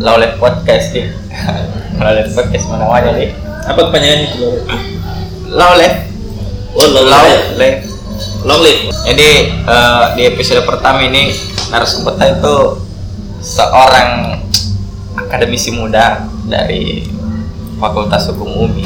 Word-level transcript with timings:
Lawlet 0.00 0.40
Podcast 0.40 0.96
nih. 0.96 1.12
Lawlet 2.00 2.32
Podcast 2.32 2.64
mana 2.72 2.88
namanya 2.88 3.12
nih? 3.20 3.30
Apa 3.68 3.80
kepanjangan 3.92 4.20
itu? 4.24 4.48
Lawlet. 5.52 5.94
Oh, 6.72 6.88
Lawlet. 6.88 7.12
Lawlet. 7.54 7.76
Long 8.44 8.60
live. 8.64 8.88
Jadi 9.04 9.28
eh, 9.52 10.02
di 10.16 10.22
episode 10.24 10.64
pertama 10.64 11.04
ini 11.04 11.32
narasumber 11.68 12.16
kita 12.16 12.40
itu 12.40 12.56
seorang 13.40 14.40
akademisi 15.16 15.72
muda 15.72 16.24
dari 16.48 17.04
Fakultas 17.76 18.28
Hukum 18.32 18.64
UMI. 18.64 18.84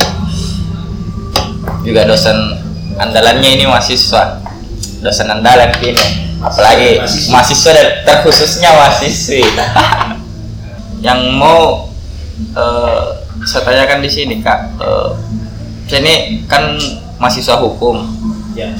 Juga 1.87 2.03
dosen 2.07 2.35
andalannya 2.99 3.59
ini 3.59 3.65
mahasiswa. 3.67 4.43
Dosen 5.03 5.31
andalan 5.31 5.71
ini. 5.83 5.95
Apalagi 6.43 6.99
Mahasiswa. 6.99 7.31
mahasiswa 7.31 7.71
dan 7.73 7.87
terkhususnya 8.07 8.71
mahasiswi. 8.75 9.43
Yang 11.05 11.21
mau 11.37 11.93
eh, 12.57 13.05
saya 13.45 13.63
tanyakan 13.69 14.01
di 14.01 14.09
sini 14.09 14.41
kak, 14.41 14.81
saya 15.85 16.01
ini 16.01 16.15
kan 16.49 16.81
mahasiswa 17.21 17.61
hukum. 17.61 18.01
Ya. 18.55 18.71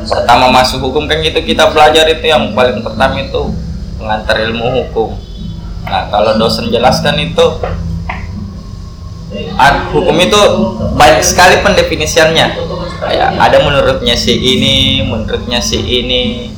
pertama 0.00 0.48
masuk 0.48 0.80
hukum 0.88 1.04
kan 1.04 1.20
gitu 1.20 1.44
kita 1.44 1.68
belajar 1.68 2.08
itu 2.08 2.24
yang 2.24 2.56
paling 2.56 2.80
pertama 2.80 3.20
itu 3.20 3.52
mengantar 4.00 4.40
ilmu 4.48 4.72
hukum. 4.80 5.12
Nah 5.84 6.08
kalau 6.08 6.40
dosen 6.40 6.72
jelaskan 6.72 7.20
itu 7.20 7.44
ad- 9.60 9.92
hukum 9.92 10.16
itu 10.16 10.40
banyak 10.96 11.20
sekali 11.20 11.60
pendefinisiannya. 11.60 12.46
Kayak 13.00 13.28
ada 13.36 13.58
menurutnya 13.60 14.16
si 14.16 14.40
ini 14.40 15.04
menurutnya 15.04 15.60
si 15.60 15.76
ini. 15.84 16.48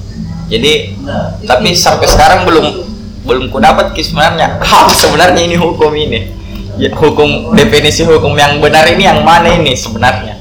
Jadi 0.47 1.03
tapi 1.43 1.75
sampai 1.75 2.07
sekarang 2.07 2.47
belum 2.47 2.92
belum 3.23 3.51
ku 3.51 3.59
dapat 3.63 3.95
sebenarnya 3.95 4.59
apa 4.63 4.93
sebenarnya 4.93 5.43
ini 5.43 5.57
hukum 5.59 5.93
ini 5.95 6.21
ya, 6.79 6.91
hukum 6.95 7.55
definisi 7.55 8.03
hukum 8.03 8.35
yang 8.35 8.59
benar 8.59 8.87
ini 8.91 9.07
yang 9.07 9.23
mana 9.23 9.53
ini 9.55 9.75
sebenarnya 9.79 10.39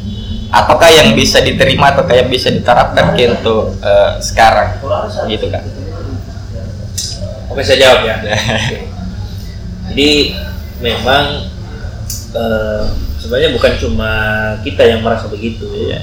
apakah 0.51 0.89
yang 0.91 1.15
bisa 1.15 1.39
diterima 1.39 1.95
atau 1.95 2.03
kayak 2.03 2.27
bisa 2.27 2.51
diterapkan 2.51 3.15
untuk 3.15 3.77
eh, 3.79 4.11
sekarang 4.19 4.81
gitu 5.29 5.47
kan 5.47 5.63
Oke, 7.51 7.67
saya 7.67 7.83
jawab 7.83 8.07
ya. 8.07 8.15
Jadi 9.91 10.11
memang 10.79 11.51
eh, 12.31 12.83
sebenarnya 13.19 13.51
bukan 13.51 13.73
cuma 13.75 14.11
kita 14.63 14.87
yang 14.87 15.03
merasa 15.03 15.27
begitu. 15.27 15.67
Ya. 15.91 15.99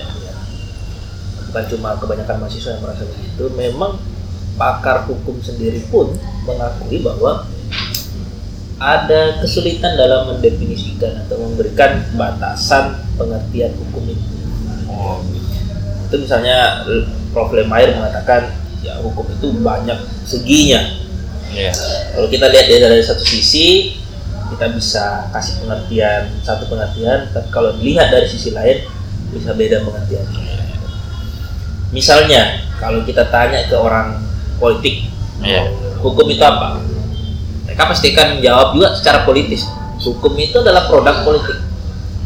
Bukan 1.48 1.64
cuma 1.72 1.96
kebanyakan 1.96 2.44
mahasiswa 2.44 2.76
yang 2.76 2.84
merasa 2.84 3.08
begitu. 3.08 3.48
Memang 3.56 3.96
pakar 4.58 5.06
hukum 5.06 5.38
sendiri 5.38 5.80
pun 5.88 6.12
mengakui 6.44 6.98
bahwa 7.00 7.46
ada 8.78 9.42
kesulitan 9.42 9.94
dalam 9.98 10.34
mendefinisikan 10.34 11.26
atau 11.26 11.38
memberikan 11.46 12.02
batasan 12.14 12.98
pengertian 13.18 13.74
hukum 13.74 14.06
itu. 14.06 14.26
Itu 16.10 16.14
misalnya 16.18 16.86
Prof. 17.34 17.50
Lemair 17.54 17.94
mengatakan 17.94 18.54
ya 18.82 18.98
hukum 19.02 19.26
itu 19.30 19.50
banyak 19.62 19.98
seginya 20.22 20.98
Iya. 21.48 21.72
kalau 22.12 22.28
kita 22.28 22.46
lihat 22.52 22.66
dari, 22.68 22.80
dari 22.84 23.04
satu 23.04 23.24
sisi 23.24 23.96
kita 24.52 24.68
bisa 24.72 25.32
kasih 25.32 25.64
pengertian 25.64 26.28
satu 26.44 26.68
pengertian 26.68 27.32
tapi 27.32 27.48
kalau 27.48 27.72
dilihat 27.80 28.12
dari 28.12 28.28
sisi 28.28 28.52
lain 28.52 28.84
bisa 29.32 29.56
beda 29.56 29.80
pengertiannya 29.84 30.44
misalnya 31.88 32.68
kalau 32.76 33.00
kita 33.04 33.32
tanya 33.32 33.64
ke 33.64 33.76
orang 33.76 34.20
politik. 34.58 35.08
Iya. 35.38 35.70
hukum 36.02 36.26
itu 36.30 36.42
apa? 36.42 36.82
Mereka 37.66 37.82
pasti 37.94 38.10
akan 38.14 38.38
menjawab 38.38 38.74
juga 38.74 38.88
secara 38.98 39.22
politis. 39.22 39.66
Hukum 40.02 40.34
itu 40.38 40.58
adalah 40.62 40.90
produk 40.90 41.22
politik. 41.22 41.58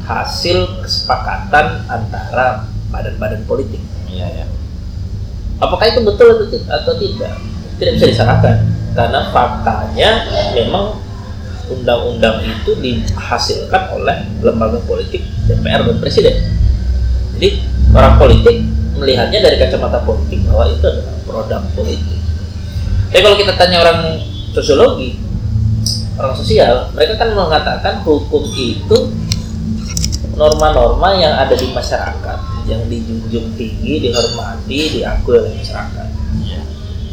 Hasil 0.08 0.84
kesepakatan 0.84 1.88
antara 1.88 2.68
badan-badan 2.92 3.44
politik. 3.48 3.80
Iya, 4.12 4.28
iya. 4.28 4.46
apakah 5.56 5.88
itu 5.88 6.04
betul 6.04 6.48
atau 6.68 6.92
tidak? 7.00 7.32
Tidak 7.80 7.92
bisa 7.96 8.06
disalahkan. 8.12 8.68
Karena 8.92 9.32
faktanya 9.32 10.28
memang 10.52 11.00
undang-undang 11.72 12.44
itu 12.44 12.76
dihasilkan 12.76 13.96
oleh 13.96 14.28
lembaga 14.44 14.82
politik 14.84 15.24
DPR 15.48 15.84
dan 15.88 15.96
presiden. 15.96 16.36
Jadi 17.38 17.64
orang 17.96 18.20
politik 18.20 18.56
melihatnya 19.00 19.40
dari 19.40 19.56
kacamata 19.56 20.04
politik 20.04 20.44
bahwa 20.44 20.68
itu 20.68 20.84
adalah 20.84 21.16
produk 21.24 21.62
politik 21.72 22.21
tapi 23.12 23.20
kalau 23.20 23.36
kita 23.36 23.52
tanya 23.60 23.84
orang 23.84 24.16
sosiologi 24.56 25.20
orang 26.16 26.32
sosial 26.32 26.88
mereka 26.96 27.20
kan 27.20 27.36
mengatakan 27.36 27.94
hukum 28.00 28.40
itu 28.56 29.12
norma-norma 30.32 31.12
yang 31.20 31.36
ada 31.36 31.52
di 31.52 31.68
masyarakat 31.70 32.38
yang 32.66 32.86
dijunjung 32.86 33.52
tinggi, 33.58 34.08
dihormati, 34.08 34.98
diakui 34.98 35.34
oleh 35.34 35.52
masyarakat. 35.58 36.08
Iya. 36.46 36.60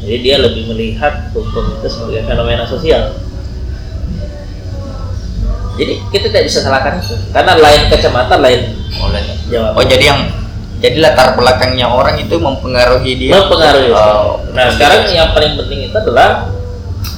Jadi 0.06 0.18
dia 0.22 0.36
lebih 0.40 0.70
melihat 0.72 1.34
hukum 1.34 1.78
itu 1.80 1.88
sebagai 1.90 2.22
fenomena 2.30 2.64
sosial. 2.70 3.18
Jadi 5.80 5.94
kita 6.12 6.28
tidak 6.28 6.44
bisa 6.52 6.60
salahkan 6.60 7.00
itu 7.00 7.16
karena 7.32 7.56
lain 7.56 7.82
kacamata 7.88 8.36
lain 8.36 8.62
Oleh. 9.00 9.24
jawab. 9.48 9.80
Oh 9.80 9.86
jadi 9.88 10.12
yang 10.12 10.22
jadi 10.80 10.96
latar 11.04 11.36
belakangnya 11.36 11.92
orang 11.92 12.16
itu 12.20 12.40
mempengaruhi 12.40 13.12
dia. 13.20 13.36
mempengaruhi. 13.36 13.92
Oh, 13.92 14.40
nah 14.56 14.72
sekarang 14.72 15.12
yang 15.12 15.36
paling 15.36 15.60
penting 15.60 15.92
itu 15.92 15.96
adalah 15.96 16.48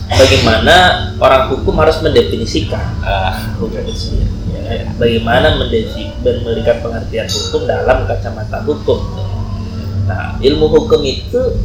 bagaimana 0.09 0.75
orang 1.21 1.53
hukum 1.53 1.77
harus 1.77 2.01
mendefinisikan 2.01 2.81
Ah, 3.05 3.53
hukum 3.61 3.85
itu 3.85 3.93
sendiri. 3.93 4.29
ya. 4.49 4.89
Bagaimana 4.97 5.61
memberikan 5.61 6.77
pengertian 6.81 7.27
hukum 7.29 7.69
dalam 7.69 8.09
kacamata 8.09 8.65
hukum. 8.65 8.99
Nah, 10.09 10.35
ilmu 10.41 10.65
hukum 10.67 11.01
itu 11.05 11.61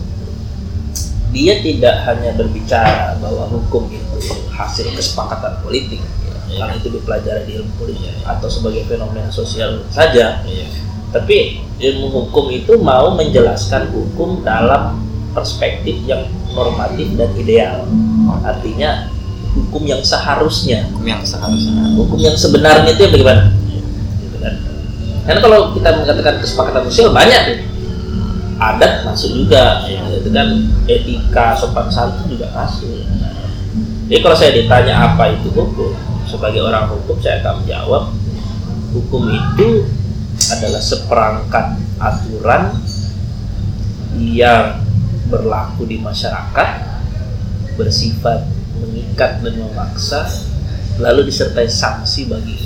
dia 1.32 1.60
tidak 1.60 2.04
hanya 2.08 2.32
berbicara 2.36 3.16
bahwa 3.20 3.48
hukum 3.50 3.88
itu 3.88 4.16
hasil 4.52 4.88
kesepakatan 4.96 5.60
politik, 5.60 6.00
ya. 6.00 6.32
Iya. 6.46 6.56
karena 6.64 6.74
itu 6.78 6.88
dipelajari 6.92 7.42
di 7.44 7.52
ilmu 7.60 7.72
politik 7.76 8.14
atau 8.24 8.48
sebagai 8.48 8.84
fenomena 8.86 9.28
sosial 9.32 9.84
saja. 9.90 10.44
iya. 10.44 10.64
Tapi 11.14 11.62
ilmu 11.80 12.08
hukum 12.10 12.50
itu 12.50 12.76
mau 12.80 13.14
menjelaskan 13.14 13.92
hukum 13.92 14.42
dalam 14.42 14.98
perspektif 15.36 16.00
yang 16.08 16.26
normatif 16.56 17.12
dan 17.14 17.30
ideal. 17.36 17.84
Artinya 18.40 19.12
hukum 19.56 19.84
yang 19.88 20.00
seharusnya 20.04 20.88
Hukum 20.92 21.04
yang 21.04 21.22
seharusnya. 21.24 21.96
hukum 21.96 22.18
yang 22.20 22.36
sebenarnya 22.36 22.90
itu 22.92 23.00
yang 23.08 23.12
bagaimana? 23.12 23.42
Gitu 24.20 24.36
kan. 24.40 24.54
Karena 25.28 25.40
kalau 25.40 25.58
kita 25.76 25.88
mengatakan 25.96 26.34
kesepakatan 26.40 26.82
sosial 26.88 27.12
banyak. 27.12 27.44
Adat 28.56 29.04
masuk 29.04 29.36
juga, 29.36 29.84
itu 29.84 30.32
kan 30.32 30.48
etika 30.88 31.52
sopan 31.60 31.92
santun 31.92 32.24
juga 32.24 32.48
masuk. 32.56 33.04
Jadi 34.08 34.20
kalau 34.24 34.32
saya 34.32 34.56
ditanya 34.56 35.12
apa 35.12 35.28
itu 35.36 35.52
hukum, 35.52 35.92
sebagai 36.24 36.64
orang 36.64 36.88
hukum 36.88 37.20
saya 37.20 37.44
akan 37.44 37.60
menjawab 37.60 38.16
hukum 38.96 39.28
itu 39.28 39.84
adalah 40.54 40.82
seperangkat 40.82 41.66
aturan 41.98 42.76
yang 44.16 44.80
berlaku 45.26 45.84
di 45.88 45.98
masyarakat 46.00 46.70
bersifat 47.76 48.46
mengikat 48.76 49.42
dan 49.44 49.54
memaksa 49.60 50.24
lalu 50.96 51.28
disertai 51.28 51.68
sanksi 51.68 52.28
bagi 52.28 52.56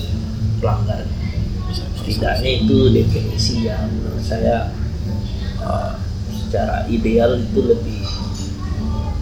pelanggar. 0.63 1.03
Setidaknya 1.99 2.51
itu 2.63 2.91
definisi 2.95 3.67
yang 3.67 3.91
menurut 3.91 4.23
saya 4.23 4.71
uh, 5.63 5.95
secara 6.31 6.87
ideal 6.87 7.39
itu 7.39 7.61
lebih 7.63 8.03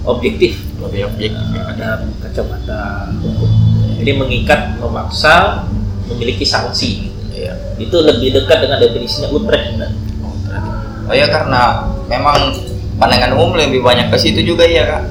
objektif. 0.04 0.60
Lebih 0.80 1.08
objektif. 1.08 1.36
uh, 1.36 1.72
dalam 1.76 2.12
kacamata 2.20 3.12
hukum. 3.20 3.50
Jadi 3.98 4.12
mengikat 4.14 4.76
memaksa 4.80 5.66
memiliki 6.08 6.44
sanksi 6.44 7.17
Iya. 7.48 7.54
itu 7.80 7.96
lebih 8.04 8.28
dekat 8.36 8.58
dengan 8.60 8.78
definisinya 8.82 9.28
Utrecht 9.32 9.64
sebenarnya. 9.72 9.96
Oh 11.08 11.14
ya 11.16 11.26
karena 11.32 11.88
memang 12.04 12.52
pandangan 13.00 13.32
umum 13.32 13.56
lebih 13.56 13.80
banyak 13.80 14.12
ke 14.12 14.16
situ 14.20 14.44
juga 14.44 14.68
ya 14.68 14.84
kak. 14.84 15.04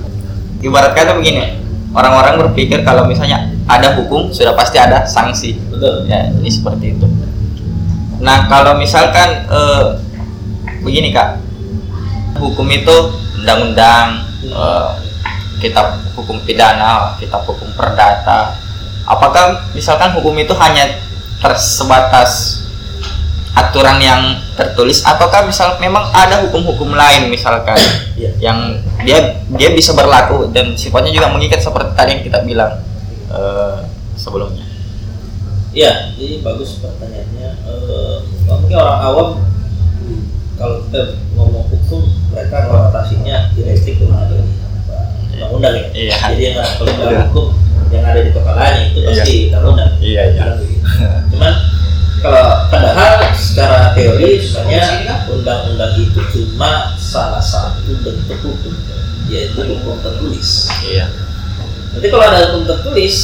Ibarat 0.61 0.93
kata 0.93 1.17
begini, 1.17 1.57
orang-orang 1.93 2.37
berpikir 2.37 2.85
kalau 2.85 3.09
misalnya 3.09 3.49
ada 3.65 3.97
hukum 3.97 4.29
sudah 4.29 4.53
pasti 4.53 4.77
ada 4.77 5.05
sanksi. 5.09 5.57
betul 5.73 6.05
Ya, 6.05 6.29
ini 6.29 6.49
seperti 6.49 6.93
itu. 6.93 7.05
Nah 8.21 8.45
kalau 8.45 8.77
misalkan 8.77 9.49
eh, 9.49 9.85
begini 10.85 11.09
kak, 11.09 11.41
hukum 12.37 12.69
itu 12.69 12.95
undang-undang, 13.41 14.21
eh, 14.45 14.89
kitab 15.57 15.97
hukum 16.13 16.37
pidana, 16.45 17.17
kitab 17.17 17.41
hukum 17.45 17.69
perdata. 17.73 18.53
Apakah 19.07 19.71
misalkan 19.73 20.13
hukum 20.13 20.35
itu 20.37 20.53
hanya 20.61 21.06
tersebatas 21.37 22.63
aturan 23.53 23.97
yang 23.97 24.21
tertulis 24.53 25.01
ataukah 25.01 25.45
misal 25.45 25.77
memang 25.77 26.09
ada 26.13 26.45
hukum-hukum 26.45 26.93
lain 26.93 27.29
misalkan 27.29 27.77
Iya. 28.13 28.29
yang 28.41 28.57
dia 29.01 29.19
dia 29.53 29.69
bisa 29.73 29.93
berlaku 29.93 30.49
dan 30.49 30.73
sifatnya 30.73 31.09
juga 31.09 31.29
mengikat 31.29 31.61
seperti 31.61 31.93
tadi 31.93 32.09
yang 32.17 32.23
kita 32.23 32.39
bilang 32.41 32.81
eh, 33.27 33.77
sebelumnya. 34.13 34.65
Iya, 35.73 36.15
jadi 36.17 36.41
bagus 36.41 36.81
pertanyaannya. 36.81 37.49
Eh, 37.65 38.17
mungkin 38.45 38.77
orang 38.77 38.99
awam 39.03 39.29
kalau 40.57 40.81
kita 40.89 41.01
ngomong 41.37 41.69
hukum, 41.69 42.01
mereka 42.33 42.65
konotasinya 42.65 43.53
direktif 43.53 44.01
dengan 44.01 44.25
ada 44.25 44.41
undang-undang 45.33 45.73
ya. 45.77 45.85
Iya. 45.93 46.15
Jadi 46.33 46.41
yang 46.41 46.55
kalau 46.77 46.93
Iya. 46.97 47.21
hukum 47.29 47.45
yang 47.93 48.03
ada 48.05 48.19
di 48.25 48.31
kepalanya 48.33 48.81
itu 48.89 48.99
Iya. 49.01 49.09
pasti 49.13 49.33
undang-undang. 49.49 49.91
Iya, 50.01 50.21
iya. 50.23 50.41
Bilang 50.41 50.57
begitu. 50.57 50.85
Cuman 51.29 51.53
kalau 52.17 52.45
padahal 52.73 53.13
secara 53.37 53.93
teori 53.93 54.41
sebenarnya 54.41 54.85
undang-undang 55.47 55.95
itu 55.95 56.19
cuma 56.35 56.91
salah 56.99 57.39
satu 57.39 57.95
bentuk 58.03 58.35
hukum 58.43 58.75
yaitu 59.31 59.63
hukum 59.63 59.95
tertulis. 60.03 60.67
Iya. 60.83 61.07
Nanti 61.95 62.07
kalau 62.11 62.25
ada 62.27 62.51
hukum 62.51 62.67
tertulis, 62.67 63.15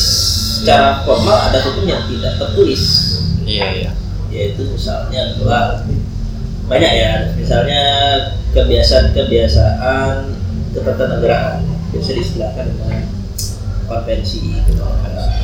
secara 0.63 1.03
formal 1.03 1.51
ada 1.51 1.59
hukum 1.67 1.83
yang 1.83 2.07
tidak 2.07 2.39
tertulis, 2.39 2.83
Iya, 3.43 3.65
iya. 3.75 3.91
yaitu 4.31 4.63
misalnya 4.71 5.35
adalah 5.35 5.83
banyak 6.71 6.93
ya, 6.95 7.11
misalnya 7.35 7.83
kebiasaan-kebiasaan 8.55 10.31
ketatanegaraan, 10.71 11.59
biasa 11.91 12.11
disebutkan 12.15 12.71
dengan 12.71 13.03
konvensi. 13.83 14.63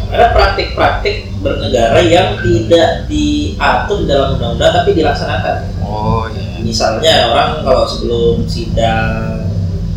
Ada 0.10 0.32
praktik-praktik 0.32 1.28
bernegara 1.44 2.00
yang 2.08 2.40
tidak 2.40 3.04
diatur 3.12 4.08
dalam 4.08 4.40
undang-undang 4.40 4.72
tapi 4.80 4.96
dilaksanakan. 4.96 5.56
Oh, 5.84 6.24
iya. 6.32 6.49
Misalnya 6.64 7.32
orang 7.32 7.64
kalau 7.64 7.84
sebelum 7.88 8.46
sidang 8.46 9.48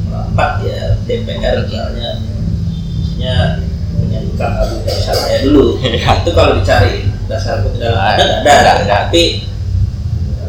rapat 0.08 0.50
ya 0.64 0.80
DPR 1.04 1.66
misalnya, 1.66 2.08
misalnya 2.98 3.34
menyanyikan 3.98 4.50
lagu 4.58 4.76
dasar 4.84 5.16
saya 5.16 5.38
dulu. 5.44 5.78
Iya. 5.82 6.22
Itu 6.24 6.30
kalau 6.32 6.58
dicari 6.58 7.06
dasar 7.28 7.62
hukum 7.62 7.78
dalam 7.78 7.98
ada 7.98 8.22
nggak 8.22 8.40
ada, 8.40 8.42
Nggak 8.42 8.56
ada. 8.58 8.84
Tapi 9.06 9.22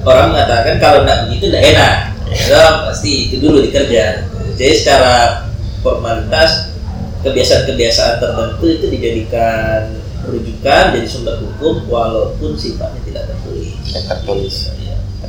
orang 0.04 0.27
mengatakan 0.36 0.75
kalau 0.80 1.00
nggak 1.07 1.19
begitu 1.30 1.45
nggak 1.51 1.65
enak. 1.75 1.95
Ya, 2.33 2.89
pasti 2.89 3.30
itu 3.30 3.38
dulu 3.45 3.62
dikerja. 3.62 4.25
Jadi 4.57 4.74
secara 4.74 5.45
formalitas 5.86 6.74
kebiasaan-kebiasaan 7.21 8.19
tertentu 8.19 8.66
itu 8.68 8.86
dijadikan 8.89 10.01
rujukan 10.24 10.83
jadi 10.95 11.07
sumber 11.07 11.36
hukum 11.44 11.83
walaupun 11.88 12.56
sifatnya 12.56 13.01
tidak 13.06 13.24
tertulis. 13.31 13.75
Tidak 13.86 14.04
tertulis. 14.07 14.56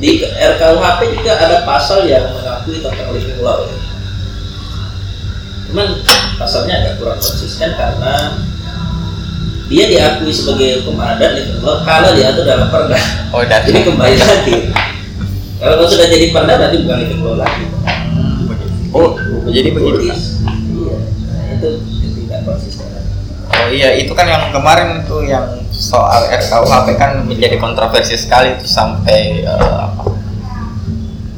Di 0.04 0.20
RKUHP 0.20 1.00
juga 1.16 1.32
ada 1.40 1.64
pasal 1.64 2.04
yang 2.04 2.28
mengakui 2.28 2.76
tentang 2.76 3.08
living 3.08 3.40
law. 3.40 3.64
ya. 3.64 3.72
Cuman 5.72 6.04
pasalnya 6.36 6.84
agak 6.84 7.00
kurang 7.00 7.16
konsisten 7.16 7.72
karena 7.72 8.36
dia 9.72 9.84
diakui 9.88 10.28
sebagai 10.28 10.84
hukum 10.84 11.00
adat 11.00 11.40
living 11.40 11.64
law 11.64 11.80
kalau 11.88 12.12
diatur 12.12 12.44
dalam 12.44 12.68
perda. 12.68 13.00
Oh, 13.32 13.40
dan 13.48 13.64
Jadi 13.64 13.80
kembali 13.80 14.16
lagi. 14.20 14.56
Kalau 15.56 15.88
sudah 15.88 16.04
jadi 16.12 16.36
perda 16.36 16.52
berarti 16.60 16.76
bukan 16.84 16.96
living 17.00 17.22
law 17.24 17.34
lagi. 17.40 17.64
Oh, 18.92 19.16
jadi 19.48 19.72
begitu. 19.72 20.12
Iya. 20.12 20.16
Nah, 20.44 21.44
itu 21.48 21.68
tidak 22.12 22.40
konsisten. 22.44 22.92
Oh 23.56 23.68
iya, 23.72 23.96
itu 23.96 24.12
kan 24.12 24.28
yang 24.28 24.52
kemarin 24.52 25.00
itu 25.00 25.16
yang 25.24 25.63
soal 25.74 26.30
RKUHP 26.30 26.88
kan 26.94 27.26
menjadi 27.26 27.58
kontroversi 27.58 28.14
sekali 28.14 28.54
itu 28.54 28.66
sampai 28.70 29.42
apa? 29.44 30.14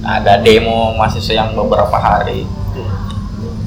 Ada 0.07 0.39
demo 0.45 0.95
mahasiswa 0.95 1.35
yang 1.35 1.51
beberapa 1.57 1.97
hari. 1.99 2.47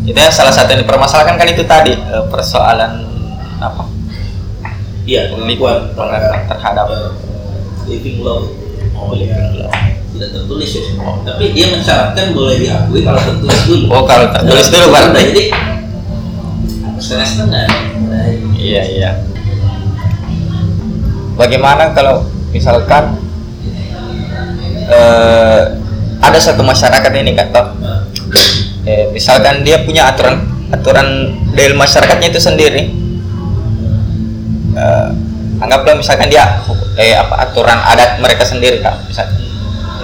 Itu 0.07 0.15
salah 0.31 0.53
satu 0.53 0.71
yang 0.71 0.87
dipermasalahkan 0.87 1.35
kan 1.35 1.47
itu 1.49 1.65
tadi 1.67 1.91
eh, 1.91 2.25
persoalan 2.31 3.03
apa? 3.59 3.83
Iya, 5.03 5.33
pengakuan 5.33 5.91
pengakuan 5.97 6.47
terhadap 6.47 6.87
eh, 6.93 7.11
living 7.89 8.23
law. 8.23 8.45
oh, 8.95 9.11
living 9.17 9.59
law. 9.59 9.73
tidak 10.09 10.35
tertulis 10.35 10.69
ya 10.75 10.81
semua. 10.83 11.15
Tapi 11.23 11.55
dia 11.55 11.71
mensyaratkan 11.71 12.35
boleh 12.35 12.59
diakui 12.59 13.01
kalau 13.03 13.21
tertulis 13.23 13.59
dulu. 13.67 13.85
Oh, 13.93 14.03
kalau 14.03 14.27
tertulis 14.31 14.67
dulu 14.67 14.85
berarti. 14.91 15.21
Jadi 15.31 15.43
setengah-setengah. 16.99 17.67
Nah, 18.11 18.27
Iya 18.59 18.81
iya. 18.83 19.11
Bagaimana 21.39 21.95
kalau 21.95 22.27
misalkan 22.51 23.15
eh, 24.91 25.61
ada 26.19 26.39
satu 26.39 26.59
masyarakat 26.67 27.11
ini 27.15 27.31
nah, 27.31 28.03
eh, 28.83 29.07
misalkan 29.15 29.63
dia 29.63 29.79
punya 29.87 30.11
aturan 30.11 30.43
aturan 30.69 31.07
dari 31.55 31.71
masyarakatnya 31.73 32.27
itu 32.35 32.43
sendiri 32.43 32.99
Eh, 34.79 35.09
anggaplah 35.59 35.97
misalkan 35.99 36.31
dia 36.31 36.63
eh 36.95 37.11
apa 37.11 37.35
aturan 37.43 37.75
adat 37.75 38.21
mereka 38.23 38.47
sendiri 38.47 38.79
kak 38.79 38.95
misalkan. 39.11 39.35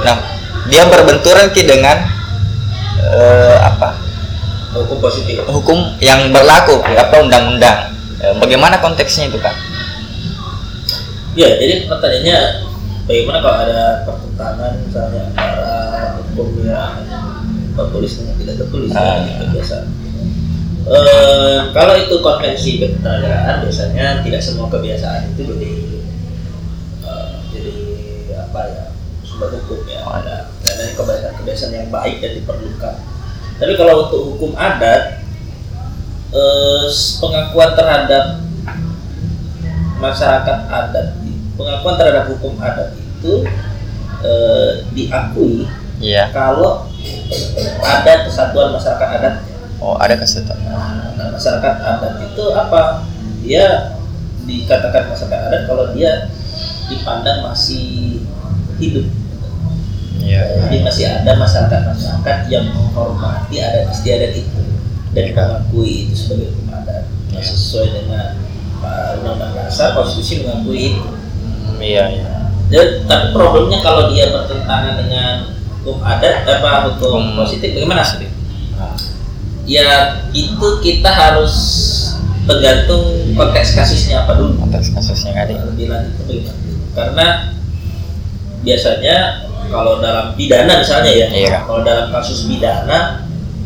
Nah 0.03 0.19
dia 0.67 0.83
berbenturan 0.91 1.47
ki 1.55 1.63
dengan 1.63 2.03
eh, 2.99 3.57
apa 3.63 3.95
hukum 4.75 4.99
positif. 4.99 5.39
hukum 5.47 5.95
yang 6.03 6.27
berlaku 6.35 6.83
apa 6.83 7.15
undang-undang. 7.23 7.95
Bagaimana 8.41 8.81
konteksnya 8.81 9.29
itu 9.29 9.37
kak 9.37 9.53
Ya, 11.35 11.49
jadi 11.59 11.83
pertanyaannya 11.83 12.39
bagaimana 13.05 13.37
kalau 13.43 13.57
ada 13.67 13.81
pertentangan 14.07 14.71
misalnya 14.81 15.23
antara 15.35 15.75
hukum 16.23 16.63
yang 16.63 17.03
tertulis 17.75 18.11
dengan 18.23 18.35
tidak 18.39 18.55
tertulis 18.63 18.89
Ah. 18.95 19.19
ya, 19.19 19.35
itu 19.35 19.45
biasa. 19.51 19.77
Eh, 20.85 21.57
kalau 21.73 21.93
itu 21.97 22.15
konvensi 22.21 22.71
ketenagaan 22.79 23.65
biasanya 23.65 24.21
tidak 24.23 24.39
semua 24.39 24.69
kebiasaan 24.69 25.33
itu 25.33 25.41
jadi 25.43 25.71
eh, 27.03 27.29
jadi 27.51 27.75
apa 28.47 28.59
ya 28.71 28.83
sumber 29.25 29.49
hukum 29.59 29.81
ya 29.89 29.99
Oh. 30.07 30.15
ada 30.15 30.47
ada 30.63 30.83
kebiasaan-kebiasaan 30.95 31.73
yang 31.73 31.89
baik 31.91 32.23
dan 32.23 32.31
diperlukan. 32.37 32.95
Tapi 33.59 33.73
kalau 33.75 34.07
untuk 34.07 34.21
hukum 34.31 34.55
adat 34.55 35.19
eh, 36.31 36.85
pengakuan 37.19 37.75
terhadap 37.75 38.25
masyarakat 39.95 40.59
adat 40.69 41.07
pengakuan 41.55 41.95
terhadap 41.95 42.25
hukum 42.31 42.53
adat 42.59 42.95
itu 42.95 43.47
eh, 44.21 44.71
diakui 44.91 45.65
iya. 46.03 46.29
kalau 46.35 46.87
ada 47.81 48.27
kesatuan 48.27 48.75
masyarakat 48.75 49.09
adat. 49.19 49.35
Oh 49.83 49.99
ada 49.99 50.15
kesetujuan 50.15 51.15
nah, 51.19 51.27
masyarakat 51.35 51.73
adat 51.83 52.13
itu 52.23 52.43
apa? 52.55 53.03
Dia 53.43 53.95
dikatakan 54.45 55.11
masyarakat 55.11 55.39
adat 55.51 55.61
kalau 55.67 55.91
dia 55.95 56.31
dipandang 56.91 57.43
masih 57.43 58.21
hidup. 58.77 59.07
Iya. 60.21 60.41
Jadi 60.67 60.77
masih 60.81 61.05
ada 61.05 61.31
masyarakat-masyarakat 61.37 62.37
yang 62.49 62.65
menghormati 62.71 63.61
adat 63.61 63.91
istiadat 63.93 64.33
itu. 64.33 64.61
Dan 65.15 65.31
Iya. 65.31 65.35
mengakui 65.35 65.91
itu 66.07 66.13
sebagai 66.17 66.51
hukum 66.55 66.67
adat. 66.75 67.03
Nah, 67.31 67.43
sesuai 67.43 67.87
dengan 67.93 68.27
uh, 68.83 69.15
undang-undang 69.19 69.53
dasar 69.55 69.95
konstitusi 69.95 70.43
mengakui 70.43 70.95
itu 70.95 71.24
iya 71.79 72.03
iya 72.09 72.27
Jadi, 72.65 73.05
tapi 73.05 73.29
problemnya 73.29 73.77
kalau 73.79 74.09
dia 74.09 74.33
bertentangan 74.33 74.97
dengan 74.97 75.53
hukum 75.85 76.01
adat 76.01 76.49
apa 76.49 76.89
hukum 76.89 77.29
Hukum 77.29 77.45
positif 77.45 77.77
bagaimana 77.77 78.01
sih? 78.01 78.25
Nah, 78.73 78.97
Ya 79.65 80.21
itu 80.29 80.67
kita 80.81 81.09
harus 81.09 81.53
tergantung 82.45 83.33
konteks 83.33 83.73
kasusnya 83.73 84.25
apa 84.25 84.37
dulu. 84.37 84.57
konteks 84.61 84.93
kasusnya 84.93 85.33
ada 85.33 85.65
Lebih 85.69 85.89
lanjut 85.89 86.13
bagaimana? 86.21 86.57
Karena 86.95 87.27
biasanya 88.61 89.15
kalau 89.65 89.97
dalam 89.97 90.33
pidana 90.33 90.81
misalnya 90.81 91.11
ya, 91.11 91.27
Iya. 91.29 91.57
kalau 91.65 91.81
dalam 91.81 92.09
kasus 92.09 92.45
pidana 92.45 93.25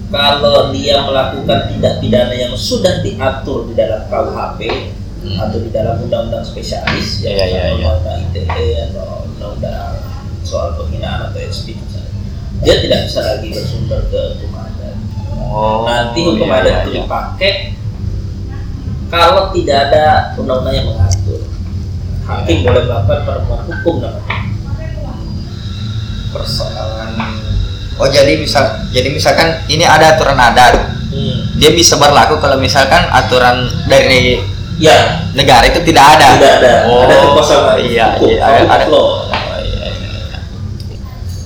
kalau 0.10 0.74
dia 0.74 1.00
melakukan 1.06 1.70
tindak 1.70 2.02
pidana 2.02 2.34
yang 2.34 2.52
sudah 2.52 3.00
diatur 3.00 3.70
di 3.70 3.78
dalam 3.78 4.08
KUHP 4.10 4.60
Hmm. 5.20 5.36
atau 5.36 5.60
di 5.60 5.68
dalam 5.76 6.00
undang-undang 6.00 6.48
spesialis 6.48 7.28
Iya, 7.28 7.36
iya, 7.36 7.44
iya. 7.44 7.64
undang-undang 7.76 8.32
ITE 8.32 8.68
atau 8.88 9.28
undang-undang 9.28 10.00
soal 10.48 10.80
penghinaan 10.80 11.28
atau 11.28 11.40
SP 11.44 11.76
misalnya 11.76 12.14
dia 12.64 12.76
tidak 12.80 13.00
bisa 13.04 13.20
lagi 13.28 13.48
bersumber 13.52 14.00
ke 14.08 14.20
hukum 14.40 14.56
adat 14.56 14.96
oh 15.36 15.84
nanti 15.84 16.20
hukum 16.24 16.48
iya, 16.48 16.58
adat 16.64 16.72
iya, 16.72 16.80
itu 16.80 16.90
iya. 16.90 17.00
dipakai 17.04 17.54
kalau 19.12 19.52
tidak 19.52 19.78
ada 19.92 20.06
undang-undang 20.40 20.76
yang 20.80 20.88
mengatur 20.88 21.42
hakim 22.24 22.58
boleh 22.64 22.84
melakukan 22.88 23.20
pertemuan 23.28 23.62
hukum 23.68 23.96
namanya 24.00 24.38
persoalan 26.32 27.10
oh 28.00 28.08
jadi 28.08 28.40
misal 28.40 28.88
jadi 28.96 29.12
misalkan 29.12 29.68
ini 29.68 29.84
ada 29.84 30.16
aturan 30.16 30.40
adat 30.40 30.96
hmm. 31.12 31.60
dia 31.60 31.76
bisa 31.76 32.00
berlaku 32.00 32.40
kalau 32.40 32.56
misalkan 32.56 33.04
aturan 33.12 33.68
dari 33.92 34.40
ya 34.80 34.96
negara 35.36 35.68
itu 35.68 35.80
tidak 35.84 36.06
ada 36.16 36.28
tidak 36.40 36.54
ada 36.64 36.74
oh 36.88 37.04
ada 37.04 37.16
kekosongan 37.20 37.76
iya 37.84 38.06
hukum, 38.16 38.32
iya 38.32 38.40
ada, 38.42 38.58
hukum 38.64 38.72
ada. 38.72 38.86
law. 38.88 39.04
Oh, 39.04 39.20
iya, 39.60 39.86
iya, 39.92 40.08
iya. 40.24 40.40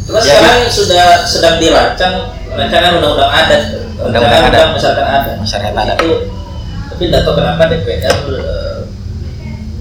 Terus 0.05 0.21
Jadi- 0.21 0.29
sekarang 0.37 0.57
sudah 0.69 1.05
sedang 1.25 1.55
dirancang 1.57 2.15
rancangan 2.53 2.91
undang-undang 3.01 3.31
adat, 3.33 3.61
Undang-undang 3.97 4.41
adat. 4.45 4.49
undang 4.53 4.69
masyarakat 4.77 5.05
adat. 5.09 5.35
Masyarakat 5.41 5.73
adat. 5.73 5.97
Itu 5.97 6.15
tapi 6.93 7.01
tidak 7.09 7.21
tahu 7.25 7.33
kenapa 7.41 7.63
DPR 7.65 8.15
eh, 8.29 8.77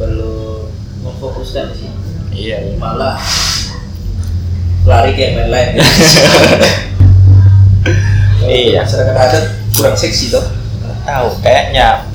belum 0.01 0.65
memfokuskan 1.05 1.69
di 1.69 1.85
sini 1.85 1.93
Iya. 2.33 2.57
iya. 2.65 2.75
malah 2.81 3.21
lari 4.89 5.13
ke 5.13 5.21
yang 5.21 5.45
lain-lain 5.45 5.77
Iya. 8.43 8.83
masyarakat 8.83 9.13
adat 9.15 9.45
kurang 9.77 9.95
seksi 9.95 10.33
toh 10.33 10.43
Tahu 11.03 11.29
kayaknya 11.43 12.07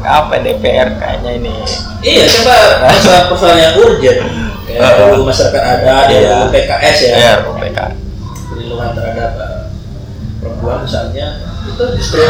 apa 0.00 0.34
DPR 0.38 0.88
kayaknya 0.94 1.30
ini. 1.34 1.52
iya 2.00 2.24
coba 2.30 2.56
persoalan-persoalan 2.86 3.58
yang 3.58 3.74
urgent 3.76 4.20
kayak 4.62 4.80
Heeh. 4.80 5.08
RUU 5.10 5.24
masyarakat 5.24 5.62
adat 5.62 6.06
Iya. 6.08 6.36
PKS 6.48 6.96
ya 7.02 7.16
Ya, 7.16 7.32
UPK. 7.42 7.78
perlindungan 8.46 8.90
terhadap 8.92 9.32
eh, 9.34 9.60
perempuan 10.38 10.78
misalnya 10.80 11.26
itu 11.64 11.84
justru 11.94 12.24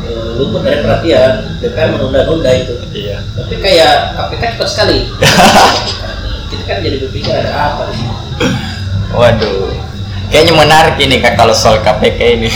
eh, 0.00 0.28
luput 0.36 0.62
dari 0.62 0.78
perhatian 0.80 1.32
DPR 1.58 1.88
menunda-nunda 1.90 2.50
itu 2.52 2.74
Iya. 2.92 3.18
tapi 3.34 3.54
kayak 3.56 3.94
KPK 4.14 4.42
cepat 4.54 4.68
sekali 4.68 4.98
kita 6.48 6.62
kan 6.64 6.78
jadi 6.80 6.96
berpikir 7.00 7.32
ada 7.34 7.52
apa 7.72 7.82
di 7.86 7.94
sini 7.96 8.14
Waduh. 9.08 9.72
Kayaknya 10.26 10.52
menarik 10.56 10.96
ini 10.98 11.16
kak 11.18 11.38
kalau 11.38 11.54
soal 11.54 11.78
KPK 11.78 12.18
ini. 12.36 12.50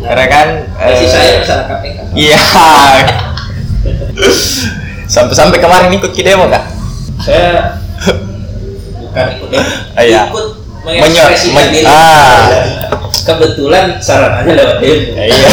Karena 0.00 0.26
kan 0.26 0.48
eh, 0.80 1.02
saya 1.02 1.42
masalah 1.42 1.64
KPK 1.68 1.99
Iya. 2.12 2.38
Sampai-sampai 5.06 5.58
kemarin 5.58 5.90
ikut 5.92 6.10
ke 6.10 6.22
demo 6.22 6.46
kak? 6.46 6.64
saya 7.20 7.76
bukan 8.96 9.26
ikut 9.34 9.48
demo 9.50 9.66
Ah, 9.92 10.00
iya. 10.00 10.24
ikut 10.26 10.46
mengekspresikan 10.80 11.52
men- 11.52 11.68
diri 11.70 11.84
ah. 11.84 12.48
kebetulan 13.20 14.00
saran 14.00 14.40
aja 14.40 14.50
lewat 14.50 14.76
demo 14.80 15.04
Iya. 15.12 15.48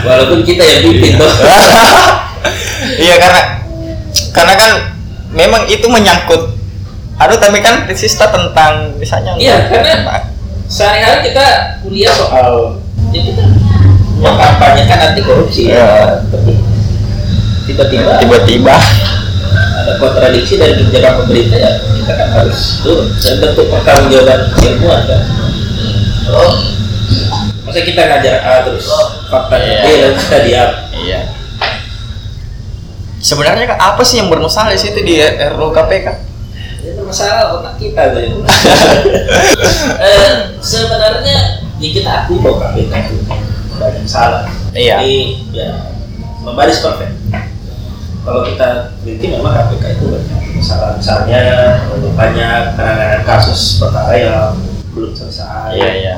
walaupun 0.00 0.40
kita 0.42 0.60
yang 0.60 0.80
pimpin 0.82 1.12
tuh 1.14 1.30
iya 2.98 3.14
karena 3.16 3.42
karena 4.32 4.54
kan 4.54 4.70
memang 5.30 5.62
itu 5.64 5.86
menyangkut 5.86 6.58
aduh 7.16 7.36
tapi 7.36 7.58
kan 7.58 7.86
sista 7.92 8.26
tentang 8.26 8.94
misalnya 8.96 9.38
Iya, 9.38 9.56
karena- 9.68 10.26
sehari-hari 10.66 11.20
kita 11.24 11.46
kuliah 11.80 12.12
soal 12.12 12.82
ya 13.08 13.20
kita 13.22 13.42
mengkampanyekan 14.18 14.98
anti 15.10 15.20
korupsi 15.22 15.70
Iya. 15.70 15.78
ya 15.78 15.88
tapi 16.30 16.52
tiba-tiba 17.68 18.18
tiba-tiba. 18.22 18.76
ada 19.78 19.92
kontradiksi 19.96 20.58
dari 20.58 20.74
kebijakan 20.76 21.24
pemerintah 21.24 21.58
ya. 21.58 21.72
Kita 21.80 22.12
kan 22.12 22.28
harus 22.34 22.82
turun 22.84 23.08
dan 23.16 23.34
bentuk 23.40 23.66
pertanggungjawaban 23.72 24.40
ilmuwan 24.60 25.00
kan 25.06 25.22
oh. 26.34 26.52
Masa 27.64 27.80
kita 27.84 28.00
ngajar 28.00 28.34
A 28.42 28.54
terus 28.64 28.86
faktanya 29.28 29.68
Iya. 29.68 29.82
B 29.84 29.86
dan 30.02 30.12
kita 30.16 30.38
diam. 30.44 30.70
Iya. 30.92 31.20
Sebenarnya 33.18 33.66
kan 33.66 33.78
apa 33.80 34.02
sih 34.06 34.18
yang 34.20 34.28
bermasalah 34.30 34.72
di 34.72 34.80
situ 34.80 34.98
di 35.02 35.18
RUU 35.22 35.70
KPK 35.74 36.06
itu 36.78 37.00
masalah 37.04 37.58
otak 37.58 37.74
kita 37.76 38.14
tuh 38.16 38.22
eh, 40.00 40.32
sebenarnya 40.62 41.60
ya 41.76 41.88
kita 41.92 42.10
akui 42.24 42.38
bahwa 42.40 42.70
KPK 42.72 42.92
itu 43.10 43.16
banyak 43.78 44.04
salah 44.04 44.44
Iya. 44.76 45.00
Jadi 45.00 45.16
ya 45.56 45.70
membaris 46.44 46.84
perfect. 46.84 47.14
Kalau 48.22 48.44
kita 48.44 48.92
teliti 49.00 49.26
memang 49.32 49.56
KPK 49.56 49.84
itu 49.96 50.04
banyak 50.12 50.40
masalah 50.60 50.90
misalnya 51.00 51.40
banyak 52.12 52.76
penanganan 52.76 53.22
kasus 53.24 53.80
perkara 53.80 54.12
yang 54.18 54.52
belum 54.92 55.16
selesai. 55.16 55.72
iya 55.78 56.16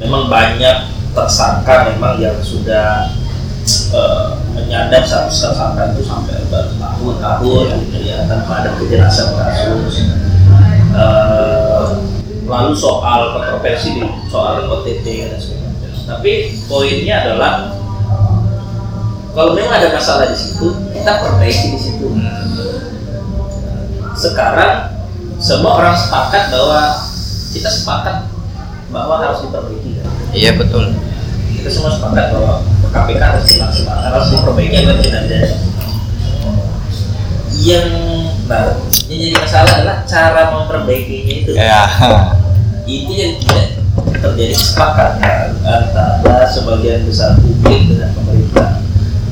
Memang 0.00 0.32
banyak 0.32 0.88
tersangka 1.12 1.92
memang 1.92 2.16
yang 2.16 2.38
sudah 2.40 3.12
eh, 3.92 4.26
menyadap 4.56 5.04
satu 5.04 5.28
tersangka 5.28 5.92
itu 5.92 6.02
sampai 6.06 6.40
bertahun-tahun 6.48 7.66
gitu 7.84 7.98
ya 8.08 8.24
tanpa 8.24 8.64
ada 8.64 8.70
kejelasan 8.80 9.36
kasus. 9.36 10.08
Eh, 10.90 11.86
lalu 12.48 12.72
soal 12.74 13.36
kontroversi 13.36 14.00
di 14.00 14.02
soal 14.32 14.64
OTT 14.66 15.06
dan 15.28 15.38
sebagainya. 15.38 15.59
Tapi 16.10 16.58
poinnya 16.66 17.22
adalah 17.22 17.70
kalau 19.30 19.54
memang 19.54 19.78
ada 19.78 19.94
masalah 19.94 20.26
di 20.26 20.34
situ, 20.34 20.74
kita 20.90 21.22
perbaiki 21.22 21.66
di 21.70 21.78
situ. 21.78 22.06
Sekarang 24.18 24.90
semua 25.38 25.78
orang 25.78 25.94
sepakat 25.94 26.50
bahwa 26.50 26.98
kita 27.54 27.70
sepakat 27.70 28.26
bahwa 28.90 29.22
harus 29.22 29.46
diperbaiki. 29.46 30.02
kan? 30.02 30.06
iya 30.34 30.50
betul 30.58 30.90
Kita 31.56 31.68
semua 31.70 31.94
sepakat 31.94 32.34
bahwa 32.34 32.60
KPK 32.90 33.20
harus 33.22 33.44
dimaksimalkan, 33.46 34.10
harus 34.10 34.28
diperbaiki 34.34 34.74
agar 34.82 34.96
tidak 34.98 35.22
ada 35.30 35.40
yang 37.60 37.88
nah 38.48 38.72
yang 39.06 39.20
jadi 39.20 39.36
masalah 39.36 39.70
adalah 39.78 39.98
cara 40.08 40.42
memperbaikinya 40.48 41.34
itu 41.44 41.52
ya 41.52 41.84
itu 42.88 43.12
yang 43.12 43.32
tidak 43.44 43.79
terjadi 44.20 44.52
kesepakatan 44.52 45.56
antara 45.64 46.44
sebagian 46.44 47.08
besar 47.08 47.40
publik 47.40 47.88
dengan 47.88 48.12
pemerintah. 48.12 48.68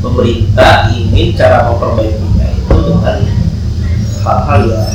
Pemerintah 0.01 0.73
ingin 0.97 1.37
cara 1.37 1.69
memperbaikinya 1.69 2.49
itu 2.57 2.77
dengan 2.89 3.19
hal-hal 4.25 4.61
yang 4.65 4.89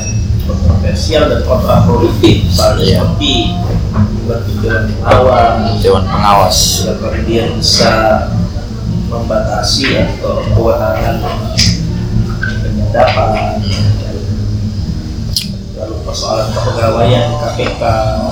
kontroversial 0.43 1.23
dan 1.29 1.41
kontraproduktif, 1.45 2.35
misalnya 2.49 2.83
Iya. 2.83 2.97
seperti 2.99 3.33
bentuk 4.23 4.55
dewan 4.63 4.83
pengawas, 4.99 5.79
Dewan 5.83 6.05
Pengawas 6.07 6.59
kemudian 6.99 7.47
bisa 7.59 7.93
membatasi 9.11 9.83
atau 9.99 10.41
kewenangan 10.55 11.19
penyadapan, 12.41 13.61
persoalan 16.13 16.47
kepegawaian 16.53 17.25
di 17.25 17.35
KPK, 17.41 17.81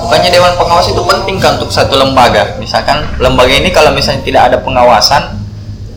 Bukannya 0.06 0.30
Dewan 0.30 0.54
Pengawas 0.54 0.86
itu 0.86 1.02
penting 1.02 1.36
kan 1.42 1.58
untuk 1.58 1.74
satu 1.74 1.98
lembaga. 1.98 2.54
Misalkan 2.62 3.02
lembaga 3.18 3.50
ini 3.50 3.74
kalau 3.74 3.90
misalnya 3.90 4.22
tidak 4.22 4.42
ada 4.54 4.56
pengawasan, 4.62 5.42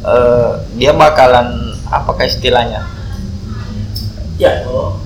eh, 0.01 0.49
dia 0.81 0.97
bakalan 0.97 1.77
apakah 1.93 2.25
istilahnya? 2.25 2.81
Ya, 4.41 4.65
oh. 4.65 4.97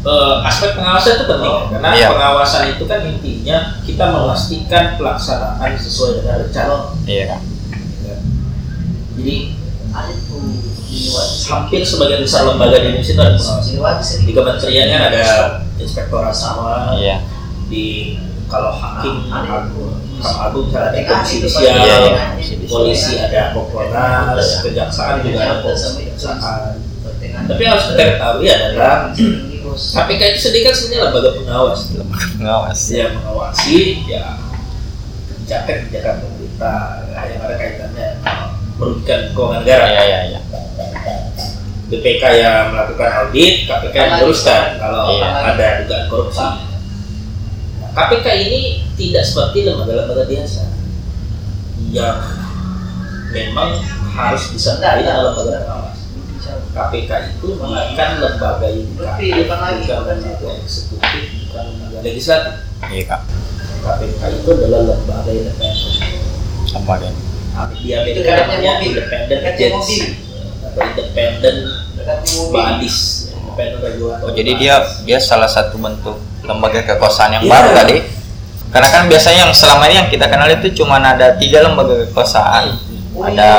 Eh, 0.00 0.34
aspek 0.48 0.78
pengawasan 0.78 1.20
itu 1.20 1.24
penting 1.28 1.54
karena 1.76 1.88
Iya. 1.92 2.08
pengawasan 2.08 2.72
itu 2.72 2.88
kan 2.88 3.04
intinya 3.04 3.58
kita 3.84 4.08
memastikan 4.08 4.96
pelaksanaan 4.96 5.76
sesuai 5.76 6.24
dengan 6.24 6.46
rencana. 6.46 6.76
Iya? 7.04 7.36
Jadi 9.20 9.36
hampir 11.46 11.80
sebagian 11.82 12.20
besar 12.20 12.44
lembaga 12.44 12.76
di 12.78 12.86
Indonesia 12.90 13.12
itu 13.12 13.22
ada 13.22 13.32
pengawasan. 13.34 14.18
Di 14.22 14.32
kementerian 14.32 14.86
kan 14.88 15.02
ada 15.08 15.24
inspektorat 15.76 16.34
sama, 16.34 16.94
Iya. 16.94 17.24
di 17.66 18.16
kalau 18.46 18.74
hakim 18.74 19.30
Hakam 19.30 19.70
agung 20.20 20.68
misalnya 20.68 20.90
ada 20.92 21.00
komisi 21.06 21.34
judisial, 21.40 21.74
Iya, 21.80 21.96
iya. 22.04 22.24
polisi 22.66 23.12
ada 23.16 23.54
kompolnas, 23.54 24.60
kejaksaan 24.60 25.22
juga 25.22 25.40
ada 25.40 25.54
kejaksaan. 25.64 26.76
Tapi 27.20 27.62
harus 27.64 27.84
kita 27.88 28.02
ketahui 28.14 28.46
adalah 28.46 29.10
KPK 29.70 30.22
itu 30.34 30.40
sendiri 30.42 30.66
kan 30.66 30.74
sebenarnya 30.74 31.02
lembaga 31.08 31.30
pengawas 31.32 31.80
Lembaga 31.94 32.26
pengawas. 32.36 32.80
yang 32.90 33.12
mengawasi 33.16 33.78
ya 34.04 34.24
kebijakan-kebijakan 35.30 36.14
pemerintah 36.20 36.80
ya, 37.06 37.20
yang 37.30 37.40
ada 37.40 37.54
kaitannya 37.54 38.08
merugikan 38.76 39.20
keuangan 39.32 39.60
negara. 39.62 39.84
Iya 39.88 40.02
iya 40.04 40.18
iya. 40.26 40.40
BPK 41.90 42.22
yang 42.38 42.70
melakukan 42.70 43.10
audit, 43.10 43.66
KPK 43.66 43.94
yang 43.98 44.10
meluruskan 44.22 44.78
kalau 44.78 45.10
Iya. 45.10 45.26
ada 45.42 45.66
dugaan 45.82 46.04
korupsi. 46.06 46.38
Nah, 46.38 46.54
KPK 47.90 48.26
ini 48.46 48.60
tidak 48.94 49.26
seperti 49.26 49.66
lembaga-lembaga 49.66 50.24
biasa 50.30 50.70
yang 51.90 52.22
memang 53.34 53.82
harus 54.14 54.54
bisa 54.54 54.78
dengan 54.78 55.34
lembaga 55.34 55.66
pengawas. 55.66 55.98
KPK 56.70 57.10
itu 57.34 57.58
bukan 57.58 58.10
lembaga 58.22 58.66
yudikatif, 58.70 59.50
bukan 59.50 59.58
lembaga 60.14 60.50
eksekutif, 60.62 61.24
bukan 61.50 61.62
lembaga 61.74 61.98
legislatif. 62.06 62.54
Iya 62.86 63.02
kak. 63.10 63.20
KPK 63.82 64.20
itu 64.38 64.48
adalah 64.54 64.80
lembaga 64.94 65.30
independen. 65.34 65.98
Lembaga. 66.70 67.10
Di 67.74 67.90
Amerika 67.98 68.30
namanya 68.46 68.78
independent 68.78 69.42
agency 69.42 70.29
independent 70.76 71.58
bodies, 72.50 73.28
independent 73.32 73.80
regulator. 73.82 74.26
Oh, 74.28 74.32
jadi 74.32 74.52
dia 74.56 74.74
dia 75.04 75.18
salah 75.18 75.48
satu 75.48 75.76
bentuk 75.76 76.16
lembaga 76.42 76.82
kekuasaan 76.84 77.40
yang 77.40 77.44
Iya. 77.44 77.52
baru 77.52 77.68
tadi. 77.74 77.96
Karena 78.70 78.88
kan 78.88 79.02
biasanya 79.10 79.50
yang 79.50 79.52
selama 79.52 79.90
ini 79.90 79.96
yang 79.98 80.08
kita 80.08 80.30
kenal 80.30 80.46
itu 80.46 80.70
cuma 80.78 81.02
ada 81.02 81.34
tiga 81.34 81.58
lembaga 81.60 82.06
kekuasaan. 82.06 82.78
Ada 83.18 83.50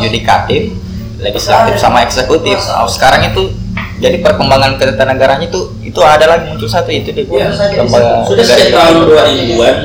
yudikatif, 0.00 0.72
legislatif 1.20 1.76
sama 1.76 2.00
eksekutif. 2.02 2.56
Oh, 2.72 2.88
sekarang 2.88 3.28
itu 3.28 3.52
jadi 4.00 4.18
perkembangan 4.20 4.74
ketatanegaraan 4.74 5.44
itu 5.44 5.70
itu 5.80 6.00
ada 6.02 6.26
lagi 6.26 6.50
muncul 6.50 6.66
satu 6.66 6.90
itu 6.90 7.14
di 7.14 7.22
Ya, 7.30 7.46
lembaga 7.78 8.26
sudah 8.26 8.42
sejak 8.42 8.74
tahun 8.74 8.94
2000-an 9.06 9.76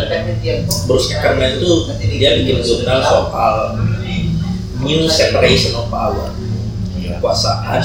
Bruce 0.89 1.13
Ackerman 1.13 1.61
itu 1.61 1.69
dia 2.17 2.29
bikin 2.41 2.57
jurnal 2.63 2.99
soal 3.03 3.77
new 4.79 5.05
separation 5.05 5.75
of 5.75 5.87
power. 5.87 6.31
Kekuasaan 6.95 7.83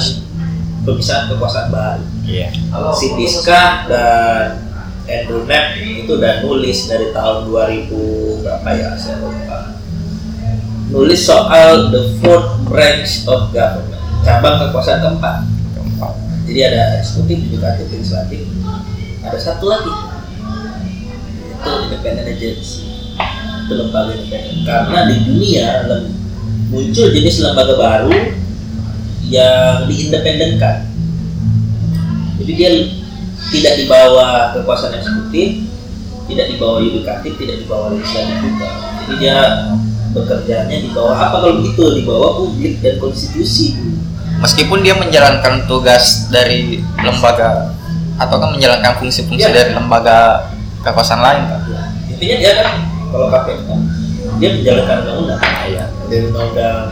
pemisahan 0.85 1.27
kekuasaan 1.27 1.67
baru. 1.73 2.03
Iya. 2.25 2.49
si 2.93 3.13
Diska 3.13 3.85
dan 3.85 4.65
Andrew 5.05 5.45
Knapp 5.45 5.77
itu 5.77 6.17
udah 6.17 6.41
nulis 6.41 6.89
dari 6.89 7.13
tahun 7.13 7.45
2000 7.45 8.41
berapa 8.41 8.69
ya 8.73 8.89
saya 8.97 9.21
lupa. 9.21 9.77
Nulis 10.89 11.21
soal 11.25 11.89
the 11.89 12.17
fourth 12.21 12.61
branch 12.65 13.25
of 13.25 13.49
government 13.51 14.01
cabang 14.21 14.57
kekuasaan 14.61 15.01
keempat. 15.01 15.37
Jadi 16.45 16.59
ada 16.61 17.01
eksekutif, 17.01 17.41
yudikatif, 17.49 17.89
legislatif. 17.89 18.41
Ada 19.25 19.37
satu 19.41 19.65
lagi. 19.65 19.89
Itu 21.57 21.71
independent 21.89 22.29
agency. 22.29 22.85
Itu 23.65 23.73
lembaga 23.73 24.13
independen. 24.13 24.61
Karena 24.61 25.09
di 25.09 25.15
dunia 25.25 25.89
lem- 25.89 26.13
muncul 26.69 27.07
jenis 27.13 27.41
lembaga 27.41 27.73
baru 27.77 28.13
yang 29.25 29.89
diindependenkan. 29.89 30.85
Jadi 32.41 32.51
dia 32.53 32.69
tidak 33.49 33.73
di 33.77 33.85
bawah 33.85 34.53
kekuasaan 34.53 34.97
eksekutif 34.97 35.65
tidak 36.25 36.45
di 36.49 36.55
bawah 36.57 36.81
yudikatif 36.81 37.37
tidak 37.37 37.61
di 37.61 37.65
bawah 37.69 37.93
legislatif 37.93 38.37
juga. 38.41 38.69
Jadi 39.05 39.13
dia 39.21 39.37
bekerjanya 40.11 40.77
di 40.81 40.89
bawah 40.89 41.13
apa 41.13 41.35
kalau 41.41 41.61
begitu? 41.61 41.83
Di 41.95 42.03
bawah 42.03 42.31
publik 42.41 42.81
dan 42.81 42.97
konstitusi. 42.97 43.77
Meskipun 44.41 44.83
dia 44.83 44.97
menjalankan 44.97 45.63
tugas 45.69 46.27
dari 46.27 46.81
lembaga 46.99 47.71
atau 48.15 48.35
kan 48.39 48.51
menjalankan 48.51 48.99
fungsi-fungsi 48.99 49.47
Iya. 49.47 49.55
dari 49.55 49.71
lembaga 49.75 50.49
kekuasaan 50.83 51.21
lain 51.23 51.41
kan? 51.47 51.61
Ya, 51.71 51.81
intinya 52.11 52.35
dia 52.41 52.51
kan 52.59 52.67
kalau 53.11 53.27
KPK 53.31 53.67
dia 54.39 54.49
menjalankan 54.55 54.97
undang-undang. 55.03 55.41
Iya. 55.65 55.85
dari 56.07 56.23
undang-undang 56.29 56.87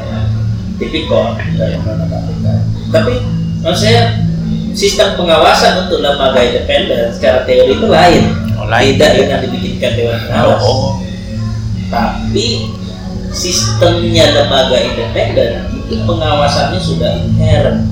tipikor 0.82 1.38
dari 1.58 1.74
undang-undang 1.78 2.10
KPK 2.10 2.46
tapi 2.94 3.14
saya 3.74 4.02
sistem 4.74 5.16
pengawasan 5.16 5.88
untuk 5.88 6.02
lembaga 6.02 6.42
independen 6.42 7.14
secara 7.14 7.46
teori 7.48 7.78
itu 7.78 7.88
lain. 7.88 8.24
Oh, 8.58 8.68
lain. 8.68 8.98
tidak 8.98 9.12
dengan 9.22 9.38
dibikinkan 9.40 9.92
dewan 9.96 10.20
pengawas. 10.28 10.62
Oh, 10.66 11.00
tapi 11.94 12.74
sistemnya 13.32 14.34
lembaga 14.34 14.78
independen 14.82 15.70
itu 15.74 15.96
pengawasannya 16.04 16.80
sudah 16.82 17.12
inherent 17.24 17.88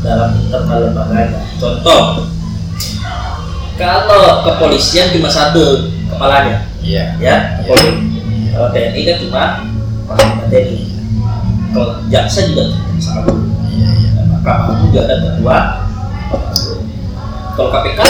dalam 0.00 0.36
internal 0.36 0.92
lembaganya. 0.92 1.40
Contoh 1.60 2.28
kalau 3.74 4.44
kepolisian 4.46 5.10
cuma 5.14 5.26
satu 5.26 5.90
kepalanya 6.06 6.62
iya. 6.78 7.18
ya 7.18 7.58
Polri 7.66 8.13
kalau 8.54 8.70
TNI 8.70 9.00
kan 9.02 9.16
cuma 9.18 9.44
Panglima 10.06 10.44
TNI 10.46 10.80
kalau 11.74 12.06
jaksa 12.06 12.46
juga 12.54 12.70
satu. 13.02 13.34
Iya, 13.66 13.90
iya. 13.98 14.10
dan 14.14 14.26
mahkamah 14.30 14.78
juga 14.86 15.10
ada 15.10 15.16
ketua 15.26 15.58
kalau 17.58 17.68
KPK 17.74 18.00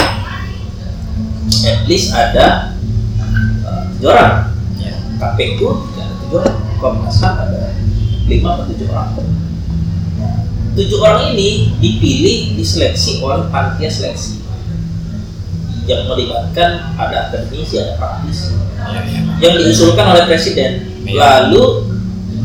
at 1.65 1.79
least 1.89 2.13
ada 2.13 2.77
uh, 3.65 3.89
tujuh 3.97 4.09
orang. 4.13 4.53
Iya. 4.77 4.93
KPU 5.17 5.81
juga 5.89 6.01
ada 6.05 6.13
tujuh 6.21 6.37
orang. 6.37 6.57
Komnas 6.75 7.17
HAM 7.23 7.33
ada 7.39 7.73
lima 8.29 8.49
atau 8.53 8.65
tujuh 8.69 8.87
orang. 8.93 9.09
Nah, 10.21 10.37
tujuh 10.77 10.97
orang 11.01 11.33
ini 11.33 11.73
dipilih 11.81 12.53
diseleksi 12.53 13.17
oleh 13.25 13.49
panitia 13.49 13.89
seleksi 13.89 14.44
yang 15.85 16.09
melibatkan 16.09 16.93
ada 16.97 17.29
akademisi 17.29 17.77
ada 17.77 17.93
praktisi 17.95 18.53
Iya, 18.85 19.01
iya. 19.01 19.19
yang 19.41 19.53
diusulkan 19.57 20.05
oleh 20.05 20.23
presiden. 20.29 20.71
Iya. 21.05 21.17
lalu 21.17 21.89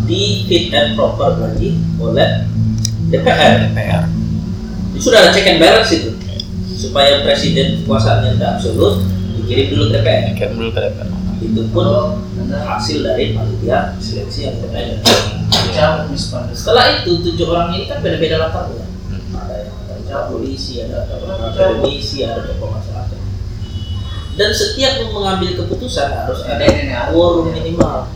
di 0.04 0.44
fit 0.48 0.72
and 0.72 0.96
proper 0.96 1.36
lagi 1.36 1.76
oleh 1.96 2.48
DPR 3.08 3.68
DPR. 3.68 4.04
Itu 4.96 5.10
sudah 5.10 5.18
ada 5.24 5.30
check 5.32 5.46
and 5.48 5.60
balance 5.60 5.92
itu. 5.92 6.16
Supaya 6.70 7.20
presiden 7.20 7.84
kekuasaannya 7.84 8.40
tidak 8.40 8.50
absolut 8.56 9.04
dikirim 9.36 9.66
dulu 9.68 9.84
ke 9.92 10.00
DPR 10.00 10.22
Kayak 10.32 10.50
dulu 10.56 10.68
ke 10.72 10.80
DPR. 10.80 11.08
itu 11.40 11.62
pun 11.72 11.86
hasil 12.52 13.00
dari 13.00 13.32
panitia 13.32 13.96
seleksi 13.96 14.44
yang 14.44 14.60
independen 14.60 15.00
setelah 16.52 17.00
itu 17.00 17.16
tujuh 17.24 17.48
orang 17.48 17.72
ini 17.72 17.88
kan 17.88 18.04
beda-beda 18.04 18.44
latarnya 18.44 18.84
ada 19.32 19.54
yang 19.64 19.72
latar 19.88 20.28
polisi 20.28 20.84
ada 20.84 21.08
latar 21.08 21.48
akademisi 21.48 22.28
ada 22.28 22.44
tokoh 22.44 22.76
masyarakat 22.76 23.19
dan 24.38 24.50
setiap 24.54 25.02
mengambil 25.10 25.50
keputusan 25.58 26.08
harus 26.14 26.40
ada 26.46 26.66
quorum 27.10 27.50
minimal. 27.50 28.06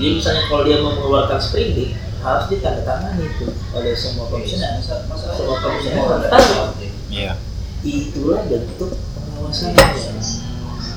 Jadi 0.00 0.16
misalnya 0.16 0.42
kalau 0.48 0.62
dia 0.64 0.80
mau 0.80 0.96
mengeluarkan 0.96 1.36
sprindik 1.36 1.92
harus 2.20 2.44
ditandatangani 2.52 3.24
itu 3.28 3.46
oleh 3.76 3.92
semua 3.96 4.24
komisioner. 4.28 4.80
Semua 4.80 5.56
komisioner 5.60 6.04
tanda 6.08 6.28
tangan. 6.28 6.68
Iya. 7.10 7.32
itulah 7.80 8.44
bentuk 8.44 8.92
pengawasannya 8.92 9.88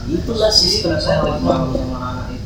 itulah 0.03 0.51
sistem 0.51 0.99
pengawasan. 0.99 1.79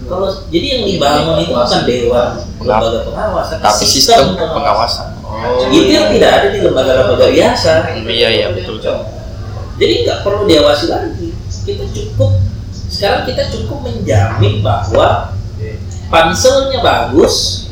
kalau 0.06 0.30
jadi 0.54 0.66
yang 0.78 0.84
dibangun 0.86 1.42
itu 1.42 1.52
bukan 1.58 1.82
dewan 1.90 2.30
lembaga 2.62 3.00
pengawas 3.02 3.48
Tapi 3.58 3.84
sistem 3.84 4.38
pengawasan. 4.38 5.10
Oh. 5.26 5.68
itu 5.74 5.90
yang 5.90 6.14
tidak 6.14 6.32
ada 6.38 6.48
di 6.54 6.60
lembaga-lembaga 6.64 7.28
biasa. 7.34 7.98
Iya, 8.06 8.28
iya, 8.30 8.48
betul. 8.54 8.78
jadi 9.78 9.94
nggak 10.06 10.20
perlu 10.22 10.46
diawasi 10.46 10.86
lagi 10.90 11.37
kita 11.68 11.84
cukup. 11.92 12.32
Sekarang 12.88 13.28
kita 13.28 13.52
cukup 13.52 13.84
menjamin 13.84 14.64
bahwa 14.64 15.36
panselnya 16.08 16.80
bagus 16.80 17.68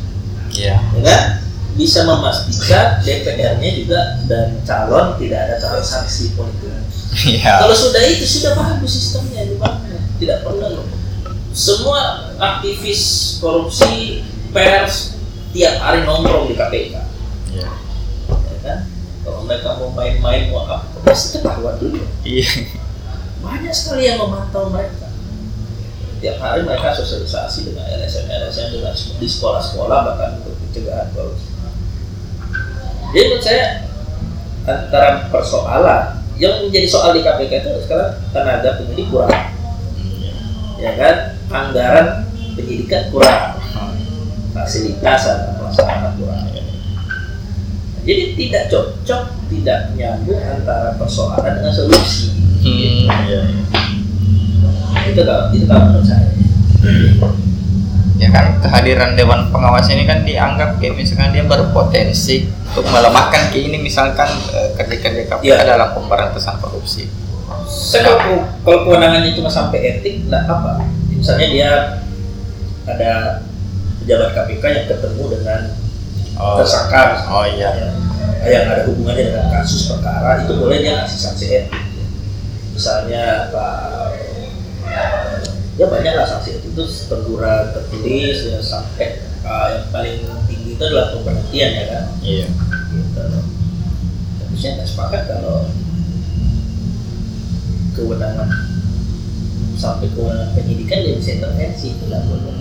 Iya. 0.51 0.75
ya 0.91 1.01
kan? 1.01 1.23
Bisa 1.75 2.03
memastikan 2.03 2.99
DPR-nya 2.99 3.69
juga 3.75 3.99
dan 4.27 4.59
calon 4.63 5.15
tidak 5.15 5.39
ada 5.47 5.55
transaksi 5.59 6.35
politik. 6.35 6.71
Iya. 7.15 7.63
kalau 7.63 7.71
sudah 7.71 8.03
itu 8.03 8.27
sudah 8.27 8.59
bagus 8.59 8.91
sistemnya 8.91 9.47
dibangun 9.47 10.03
tidak 10.19 10.43
perlu 10.43 10.83
semua 11.55 12.27
aktivis 12.35 13.01
korupsi 13.39 14.19
pers 14.51 15.15
tiap 15.55 15.79
hari 15.79 16.03
nongkrong 16.03 16.51
di 16.51 16.59
KPK 16.59 16.95
Iya. 17.55 17.71
ya 18.27 18.57
kan? 18.59 18.79
Kalau 19.23 19.47
mereka 19.47 19.79
mau 19.79 19.89
main-main 19.95 20.51
mau 20.51 20.67
apa? 20.67 20.83
Pasti 21.07 21.39
ketahuan 21.39 21.79
dulu. 21.79 22.03
Iya. 22.27 22.83
Banyak 23.45 23.69
sekali 23.69 24.09
yang 24.09 24.17
memantau 24.17 24.73
mereka. 24.73 25.13
Tiap 26.17 26.41
hari 26.41 26.65
mereka 26.65 26.89
sosialisasi 26.97 27.69
dengan 27.69 27.85
LSM 27.85 28.25
LSM 28.25 28.81
dengan 28.81 28.93
di 28.97 29.27
sekolah-sekolah 29.29 29.99
bahkan 30.09 30.41
untuk 30.41 30.57
pencegahan 30.57 31.13
korupsi. 31.13 31.53
Jadi 33.13 33.25
menurut 33.29 33.43
saya 33.45 33.65
antara 34.65 35.29
persoalan 35.29 36.25
yang 36.41 36.65
menjadi 36.65 36.87
soal 36.89 37.13
di 37.13 37.21
KPK 37.21 37.53
itu 37.61 37.69
sekarang 37.85 38.17
tenaga 38.33 38.81
penyidik 38.81 39.07
kurang. 39.13 39.53
Ya 40.81 40.91
kan? 40.97 41.15
Anggaran 41.53 42.07
penyidikan 42.57 43.13
kurang. 43.13 43.61
Fasilitas 44.57 45.21
dan 45.29 45.53
pelaksanaan 45.61 46.17
kurang. 46.17 46.43
Jadi 48.05 48.23
tidak 48.37 48.63
cocok 48.73 49.23
tidak 49.49 49.79
nyambung 49.93 50.41
antara 50.41 50.93
persoalan 50.97 51.57
dengan 51.57 51.73
solusi 51.73 52.44
Hmm, 52.65 52.77
iya, 52.81 52.89
iya. 53.29 53.41
itu 55.05 55.21
kalau 55.21 55.53
itu 55.53 55.65
kalau 55.65 55.81
menurut 55.85 56.05
saya 56.05 56.25
Ya 58.15 58.31
kan 58.31 58.63
kehadiran 58.63 59.11
dewan 59.13 59.51
pengawas 59.51 59.91
ini 59.91 60.07
kan 60.07 60.23
dianggap 60.23 60.79
kayak 60.79 60.95
misalkan 60.95 61.35
dia 61.35 61.43
berpotensi 61.43 62.47
untuk 62.63 62.87
melemahkan 62.87 63.51
kayak 63.51 63.65
ini 63.69 63.77
misalkan 63.77 64.25
eh, 64.49 64.71
kerja-kerja 64.73 65.27
KPK 65.27 65.43
Iya. 65.43 65.67
dalam 65.67 65.91
pemberantasan 65.91 66.57
korupsi. 66.57 67.11
saya 67.65 68.05
kalau, 68.07 68.45
kalau 68.63 68.79
kewenangannya 68.87 69.35
cuma 69.35 69.49
sampai 69.49 69.99
etik 69.99 70.25
nggak 70.25 70.47
apa 70.47 70.85
misalnya 71.11 71.47
dia 71.49 71.71
ada 72.85 73.11
pejabat 73.99 74.29
KPK 74.33 74.63
yang 74.63 74.85
ketemu 74.87 75.23
dengan 75.35 75.61
Oh, 76.35 76.59
tersangka 76.59 77.23
oh 77.31 77.47
iya. 77.47 77.71
yang, 77.71 77.95
yang 78.43 78.63
ada 78.67 78.83
hubungannya 78.85 79.23
dengan 79.27 79.47
kasus 79.49 79.87
perkara 79.87 80.43
itu 80.43 80.51
boleh 80.55 80.83
dia 80.83 81.03
kasih 81.03 81.19
sanksi 81.19 81.45
etik 81.47 81.83
misalnya 82.75 83.49
Pak 83.55 83.79
ya 85.75 85.85
banyak 85.91 86.13
lah 86.15 86.27
sanksi 86.27 86.59
itu 86.59 86.83
teguran 87.07 87.71
tertulis 87.75 88.47
ya 88.47 88.59
sampai 88.63 89.23
uh, 89.43 89.67
yang 89.75 89.85
paling 89.91 90.23
tinggi 90.47 90.75
itu 90.75 90.83
adalah 90.83 91.15
pemberhentian 91.15 91.71
ya 91.71 91.85
kan 91.91 92.05
Iya. 92.23 92.47
gitu. 92.95 93.23
Tapi 94.39 94.55
saya 94.55 94.71
nggak 94.79 94.87
sepakat 94.87 95.21
kalau 95.27 95.67
kewenangan 97.95 98.49
sampai 99.75 100.07
kewenangan 100.15 100.55
penyidikan 100.55 101.03
dia 101.03 101.15
bisa 101.19 101.31
intervensi 101.39 101.95
itu 101.95 102.03
boleh. 102.07 102.55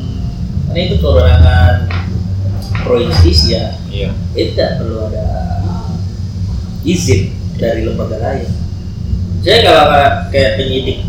Karena 0.70 0.81
itu 0.90 0.96
kewenangan 0.98 1.74
pro 2.83 2.98
justisia 2.98 3.79
Iya. 3.90 4.11
itu 4.35 4.59
tidak 4.59 4.83
perlu 4.83 5.07
ada 5.07 5.27
izin 6.83 7.31
dari 7.62 7.87
lembaga 7.87 8.18
lain. 8.18 8.63
Saya 9.44 9.61
kalau 9.61 9.85
kayak 10.33 10.57
penyidik 10.57 11.04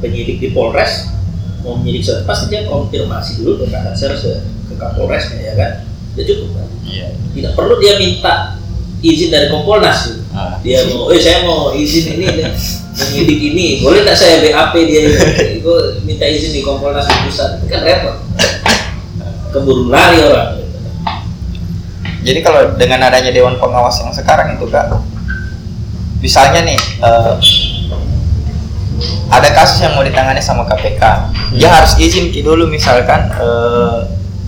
penyidik 0.00 0.40
di 0.40 0.48
Polres 0.56 1.12
mau 1.60 1.76
menyidik 1.76 2.08
sesuatu 2.08 2.24
pasti 2.24 2.44
dia 2.48 2.64
konfirmasi 2.64 3.44
dulu 3.44 3.60
ke 3.60 3.68
Kasar 3.68 4.16
ke 4.16 4.74
Kapolresnya 4.80 5.44
ya 5.44 5.54
kan? 5.60 5.70
Ya 6.16 6.22
cukup 6.24 6.56
kan? 6.56 6.68
Iya. 6.88 7.06
tidak 7.36 7.52
perlu 7.52 7.76
dia 7.76 8.00
minta 8.00 8.56
izin 9.04 9.28
dari 9.28 9.52
Kompolnas. 9.52 10.08
Gitu. 10.08 10.24
Ah. 10.32 10.56
dia 10.64 10.88
mau 10.88 11.12
eh 11.12 11.20
saya 11.20 11.44
mau 11.44 11.76
izin 11.76 12.16
ini 12.16 12.26
deh, 12.32 12.48
menyidik 12.96 13.40
ini. 13.52 13.66
Boleh 13.84 14.08
tak 14.08 14.16
saya 14.16 14.40
BAP 14.40 14.74
dia 14.88 15.00
itu 15.60 15.72
minta 16.08 16.24
izin 16.24 16.56
di 16.56 16.64
Kompolnas 16.64 17.04
di 17.04 17.16
pusat. 17.28 17.60
Itu 17.60 17.68
kan 17.68 17.84
repot. 17.84 18.16
Keburu 19.52 19.92
lari 19.92 20.16
orang. 20.24 20.64
Jadi 22.24 22.40
kalau 22.40 22.72
dengan 22.80 23.04
adanya 23.04 23.32
dewan 23.32 23.60
pengawas 23.60 24.00
yang 24.00 24.12
sekarang 24.12 24.56
itu 24.56 24.64
kak, 24.68 24.92
misalnya 26.20 26.60
nih 26.64 26.78
eh, 27.00 27.34
ada 29.30 29.48
kasus 29.56 29.80
yang 29.80 29.96
mau 29.96 30.04
ditangani 30.04 30.38
sama 30.42 30.68
KPK, 30.68 31.02
dia 31.56 31.68
harus 31.72 31.96
izin 31.96 32.28
ki 32.30 32.44
dulu 32.44 32.68
misalkan 32.68 33.32
eh, 33.32 33.98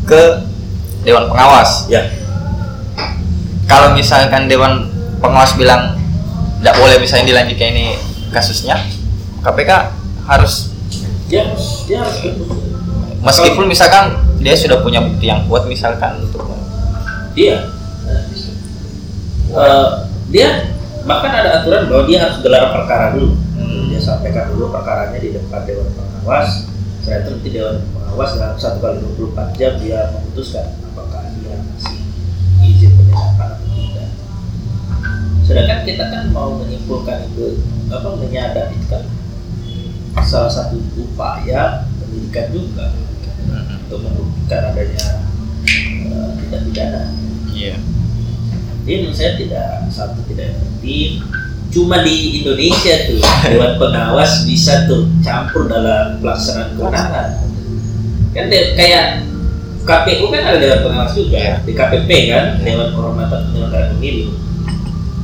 ke 0.05 0.23
dewan 1.03 1.27
pengawas. 1.27 1.89
ya. 1.89 2.05
Kalau 3.67 3.97
misalkan 3.97 4.47
dewan 4.47 4.93
pengawas 5.19 5.57
bilang 5.57 5.97
tidak 6.61 6.77
boleh 6.79 6.97
misalnya 7.01 7.33
dilanjutkan 7.33 7.73
ini 7.73 7.97
kasusnya, 8.31 8.77
KPK 9.41 9.71
harus 10.29 10.71
dia 11.27 11.49
harus 11.49 11.89
dia 11.89 12.05
harus 12.05 12.17
meskipun 13.25 13.65
misalkan 13.65 14.21
dia 14.39 14.53
sudah 14.53 14.85
punya 14.85 15.01
bukti 15.01 15.27
yang 15.33 15.43
kuat 15.49 15.65
misalkan 15.65 16.21
untuk 16.21 16.45
dia 17.33 17.73
Eh, 19.53 19.91
dia 20.33 20.65
bahkan 21.03 21.33
ada 21.35 21.51
aturan 21.63 21.91
bahwa 21.91 22.03
dia 22.07 22.19
harus 22.23 22.39
gelar 22.43 22.71
perkara 22.71 23.15
dulu. 23.15 23.35
Dia 23.91 24.01
sampaikan 24.01 24.51
dulu 24.55 24.71
perkaranya 24.73 25.19
di 25.19 25.35
depan 25.35 25.63
dewan 25.67 25.89
pengawas. 25.95 26.67
Setelah 27.03 27.19
itu 27.19 27.29
nanti 27.35 27.49
dewan 27.51 27.77
pengawas 27.93 28.31
dalam 28.39 28.57
satu 28.59 28.79
kali 28.79 28.97
24 29.19 29.59
jam 29.59 29.73
dia 29.83 29.99
memutuskan 30.15 30.67
apakah 30.93 31.23
dia 31.39 31.55
masih 31.59 31.99
izin 32.63 32.91
penyadapan 32.95 33.49
atau 33.59 33.69
tidak. 33.75 34.11
Sedangkan 35.43 35.79
kita 35.83 36.05
kan 36.09 36.23
mau 36.31 36.55
menyimpulkan 36.57 37.27
itu 37.35 37.61
apa 37.93 38.09
menyadap 38.17 38.73
itu 38.73 38.87
kan 38.89 39.05
salah 40.23 40.53
satu 40.53 40.81
upaya 40.97 41.85
pendidikan 42.01 42.47
juga 42.55 42.95
untuk 43.85 43.99
membuktikan 44.07 44.73
adanya 44.73 45.21
eh, 45.69 46.31
tindak 46.39 46.61
pidana. 46.71 47.03
Iya. 47.53 47.77
Jadi 48.83 48.97
menurut 49.03 49.17
saya 49.17 49.33
tidak 49.39 49.87
satu 49.95 50.19
tidak 50.27 50.59
efektif 50.59 51.23
cuma 51.73 52.05
di 52.05 52.45
Indonesia 52.45 52.95
tuh 53.09 53.21
dewan 53.49 53.81
pengawas 53.81 54.45
bisa 54.45 54.85
tuh 54.85 55.09
campur 55.25 55.73
dalam 55.73 56.21
pelaksanaan 56.21 56.77
kewenangan. 56.77 57.29
Kan 58.37 58.45
kayak 58.53 59.25
KPU 59.83 60.29
kan 60.29 60.43
ada 60.53 60.59
dewan 60.61 60.81
pengawas 60.85 61.13
juga 61.17 61.39
Iya. 61.41 61.55
di 61.65 61.73
KPP 61.73 62.11
kan 62.29 62.45
dewan 62.61 62.93
kehormatan 62.93 63.41
penyelenggara 63.51 63.87
pemilu. 63.97 64.37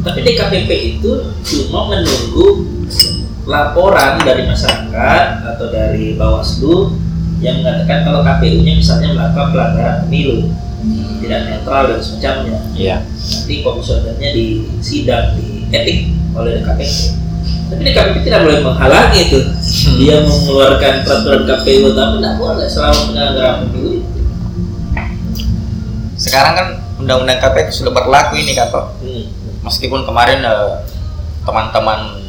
Tapi 0.00 0.18
DKPP 0.24 0.70
itu 0.96 1.12
cuma 1.44 1.92
menunggu 1.92 2.64
laporan 3.44 4.16
dari 4.24 4.48
masyarakat 4.48 5.24
atau 5.44 5.66
dari 5.68 6.16
Bawaslu 6.16 6.96
yang 7.44 7.60
mengatakan 7.60 8.08
kalau 8.08 8.20
KPU-nya 8.24 8.72
misalnya 8.78 9.12
melakukan 9.12 9.48
pelanggaran 9.52 9.96
pemilu 10.06 10.48
tidak 11.22 11.40
netral 11.50 11.84
dan 11.90 12.00
semacamnya. 12.00 12.58
Iya. 12.74 12.96
nanti 13.04 13.54
komisionernya 13.60 14.30
di 14.32 14.46
sidang 14.80 15.36
di 15.36 15.68
etik 15.68 15.98
oleh 16.32 16.62
DKPP 16.62 17.18
tapi 17.68 17.84
DKPP 17.84 18.16
tidak 18.24 18.40
boleh 18.48 18.58
menghalangi 18.64 19.20
itu. 19.28 19.38
Dia 20.00 20.24
mengeluarkan 20.24 21.04
peraturan 21.04 21.42
KPU 21.44 21.92
tapi 21.92 22.12
tidak 22.16 22.34
boleh 22.40 22.64
selama 22.64 23.00
penyelenggaraan 23.12 23.56
pemilu. 23.68 23.92
Itu 24.00 24.20
Sekarang 26.16 26.52
kan 26.56 26.68
undang-undang 26.98 27.38
KPK 27.38 27.68
sudah 27.70 27.92
berlaku 27.92 28.40
ini 28.40 28.56
kak 28.56 28.72
hmm. 28.72 29.24
meskipun 29.62 30.02
kemarin 30.02 30.42
eh, 30.42 30.82
teman-teman 31.46 32.24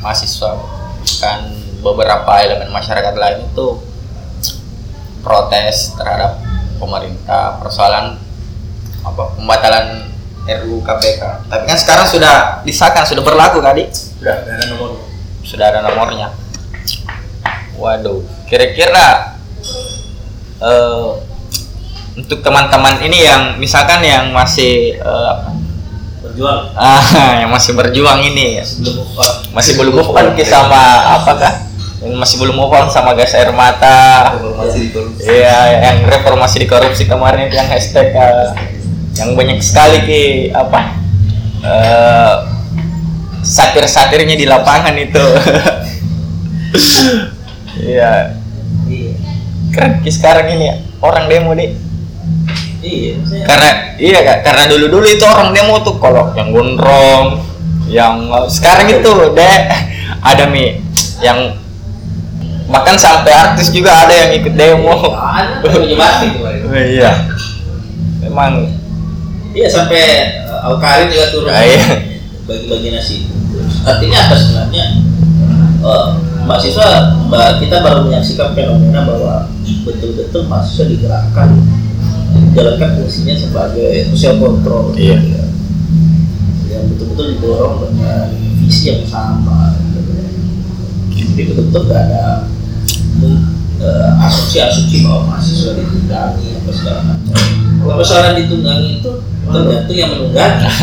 mahasiswa 0.00 0.56
kan 1.20 1.52
beberapa 1.84 2.32
elemen 2.40 2.72
masyarakat 2.72 3.14
lain 3.14 3.38
itu 3.46 3.66
protes 5.22 5.94
terhadap 5.94 6.40
pemerintah. 6.82 7.62
Persoalan 7.62 8.18
apa 9.06 9.22
pembatalan 9.38 10.10
RUU 10.42 10.82
KPK. 10.82 11.46
Tapi 11.46 11.64
kan 11.70 11.78
sekarang 11.78 12.06
sudah 12.10 12.66
disahkan, 12.66 13.06
sudah 13.06 13.22
berlaku 13.22 13.62
kali, 13.62 13.86
sudah 13.94 14.42
ada 14.42 14.66
nomor 14.74 14.98
sudah 15.46 15.66
ada 15.70 15.80
nomornya. 15.86 16.34
Waduh, 17.78 18.26
kira-kira 18.50 19.38
eh, 20.58 21.10
untuk 22.18 22.42
teman-teman 22.42 22.98
ini 23.06 23.24
yang 23.26 23.42
misalkan 23.62 24.02
yang 24.02 24.34
masih 24.34 24.98
apa, 24.98 25.54
berjuang. 26.22 26.74
Ah, 26.74 27.02
yang 27.42 27.50
masih 27.50 27.78
berjuang 27.78 28.20
ini 28.26 28.58
masih 29.54 29.78
belum 29.78 29.94
move 30.02 30.10
on 30.10 30.34
sama 30.42 31.16
apakah 31.22 31.61
yang 32.02 32.18
masih 32.18 32.42
belum 32.42 32.58
move 32.58 32.74
on 32.74 32.90
sama 32.90 33.14
gas 33.14 33.30
air 33.38 33.54
mata. 33.54 34.34
Reformasi 34.34 34.78
di 34.82 34.88
korupsi. 34.90 35.22
iya 35.30 35.58
yang 35.86 35.98
reformasi 36.02 36.56
di 36.58 36.66
korupsi 36.66 37.02
kemarin 37.06 37.46
itu 37.46 37.54
yang 37.54 37.70
hashtag 37.70 38.10
eh, 38.10 38.48
yang 39.22 39.38
banyak 39.38 39.62
sekali 39.62 39.98
ki 40.02 40.24
apa 40.50 40.80
eh 41.62 42.34
satir-satirnya 43.42 44.34
di 44.34 44.46
lapangan 44.46 44.94
itu. 44.98 45.26
Iya. 47.72 48.36
Iya. 48.88 49.12
Keren 49.72 50.00
ki 50.04 50.10
sekarang 50.12 50.46
ini 50.56 50.72
ya, 50.72 50.76
orang 51.04 51.28
demo 51.28 51.52
deh 51.56 51.72
iya 52.82 53.14
karena 53.46 53.70
iya 53.96 54.18
kak. 54.26 54.38
Karena 54.42 54.64
dulu 54.68 54.86
dulu 54.90 55.06
itu 55.06 55.24
orang 55.24 55.54
demo 55.54 55.78
tuh 55.80 55.96
kalau 56.02 56.34
yang 56.34 56.50
gondrong 56.50 57.40
yang 57.88 58.28
sekarang 58.50 58.90
itu 58.90 59.10
deh 59.32 59.58
ada 60.30 60.44
mi 60.50 60.82
yang 61.22 61.61
bahkan 62.64 62.94
sampai 62.94 63.30
artis 63.30 63.68
juga 63.68 63.90
ada 63.98 64.14
yang 64.14 64.30
ikut 64.36 64.52
demo 64.52 64.94
ada 65.12 65.58
pejabat 65.60 66.14
itu. 66.26 66.38
Oh, 66.40 66.74
iya 66.74 67.10
memang 68.20 68.70
iya 69.50 69.66
sampai 69.66 70.02
uh, 70.42 70.68
Alkarin 70.68 71.06
juga 71.06 71.26
turun 71.28 71.48
Ah, 71.48 71.60
iya. 71.60 71.82
bagi-bagi 72.42 72.88
nasi 72.90 73.16
artinya 73.82 74.18
apa 74.20 74.34
sebenarnya 74.34 74.84
Eh, 75.82 76.08
mahasiswa 76.46 76.88
ba- 77.26 77.58
kita 77.58 77.82
baru 77.82 78.06
menyaksikan 78.06 78.54
fenomena 78.54 79.02
bahwa 79.02 79.50
betul-betul 79.82 80.46
mahasiswa 80.46 80.86
digerakkan 80.86 81.58
menjalankan 82.32 82.90
fungsinya 82.96 83.34
sebagai 83.34 84.06
social 84.08 84.38
control 84.38 84.94
Iya. 84.94 85.18
ya. 85.18 85.42
yang 86.70 86.86
betul-betul 86.86 87.34
didorong 87.34 87.82
dengan 87.90 88.30
visi 88.56 88.88
yang 88.88 89.02
sama. 89.02 89.74
Jadi 91.30 91.42
betul-betul 91.50 91.82
gak 91.86 92.00
ada 92.10 92.22
eh, 93.82 94.10
asumsi-asumsi 94.26 95.06
bahwa 95.06 95.34
mahasiswa 95.34 95.74
ditunggangi 95.74 96.46
apa 96.62 96.70
segala 96.70 97.00
macam. 97.02 97.36
Kalau 97.82 97.94
persoalan 97.98 98.34
ditunggangi 98.38 98.88
itu 99.02 99.10
tergantung 99.42 99.96
yang 99.96 100.10
menunggangi. 100.14 100.66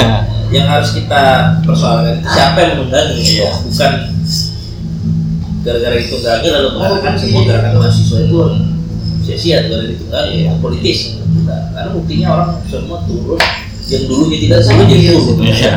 Yang 0.50 0.66
harus 0.66 0.90
kita 0.98 1.22
persoalkan 1.62 2.26
itu 2.26 2.30
siapa 2.34 2.58
yang 2.58 2.72
menunggangi? 2.82 3.22
Iya. 3.22 3.54
bukan 3.70 3.94
gara-gara 5.62 5.96
ditunggangi 6.02 6.48
lalu 6.50 6.70
mengatakan 6.74 7.14
semua 7.22 7.42
gerakan 7.46 7.72
mahasiswa 7.78 8.18
itu 8.26 8.38
sia-sia 9.22 9.70
gara 9.70 9.86
ditunggangi. 9.86 10.50
Iya. 10.50 10.52
politis. 10.58 11.22
Nah, 11.46 11.70
karena 11.70 11.90
buktinya 11.94 12.28
orang 12.34 12.52
semua 12.66 12.98
turun. 13.06 13.38
Yang 13.94 14.04
dulunya 14.10 14.38
tidak 14.42 14.60
sama 14.66 14.82
jadi 14.90 15.04
turun. 15.14 15.38
Iya. 15.46 15.74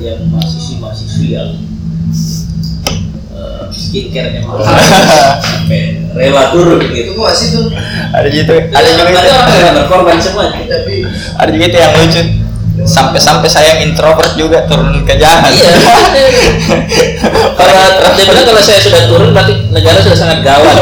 yang 0.00 0.32
mahasiswi-mahasiswi 0.32 1.26
yang 1.36 1.52
skincare-nya 3.70 4.40
mahal. 4.44 4.64
Sampai 5.40 5.98
rela 6.18 6.50
turun 6.52 6.80
Itu 6.82 6.92
gitu. 6.92 7.10
Kok 7.16 7.24
masih 7.26 7.46
tuh. 7.54 7.64
ada 8.10 8.28
gitu 8.28 8.52
ada 8.52 8.88
juga 8.90 9.10
itu 9.10 9.30
orang 9.30 9.74
berkorban 9.84 10.18
semua. 10.20 10.44
Tapi 10.52 11.06
ada 11.38 11.50
juga 11.50 11.64
itu 11.70 11.78
yang 11.78 11.92
lucu. 11.96 12.22
Sampai 12.80 13.20
sampai 13.20 13.48
saya 13.50 13.76
yang 13.76 13.92
introvert 13.92 14.32
juga 14.40 14.64
turun 14.64 15.04
ke 15.04 15.14
jalan. 15.20 15.52
Iya. 15.52 15.72
Kalau 17.60 18.12
dia 18.16 18.24
bilang 18.24 18.46
kalau 18.48 18.62
saya 18.64 18.80
sudah 18.80 19.02
turun 19.04 19.30
berarti 19.36 19.54
negara 19.68 20.00
sudah 20.00 20.18
sangat 20.18 20.38
gawat. 20.40 20.76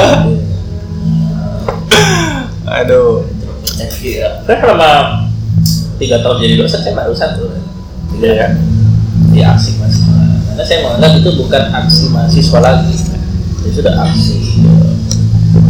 Aduh. 2.82 3.26
Iya. 3.98 4.46
Saya 4.46 4.56
selama 4.62 4.90
tiga 5.98 6.22
tahun 6.22 6.36
jadi 6.38 6.54
dosen 6.62 6.80
saya 6.80 6.94
barusan 6.94 7.30
turun. 7.34 7.62
iya 8.18 8.50
di 9.34 9.40
aksi 9.44 9.78
mas 9.78 10.07
karena 10.58 10.74
saya 10.74 10.82
menganggap 10.90 11.12
itu 11.22 11.30
bukan 11.38 11.62
aksi 11.70 12.04
mahasiswa 12.10 12.58
lagi. 12.58 12.90
Itu 13.62 13.78
sudah 13.78 13.94
aksi. 13.94 14.34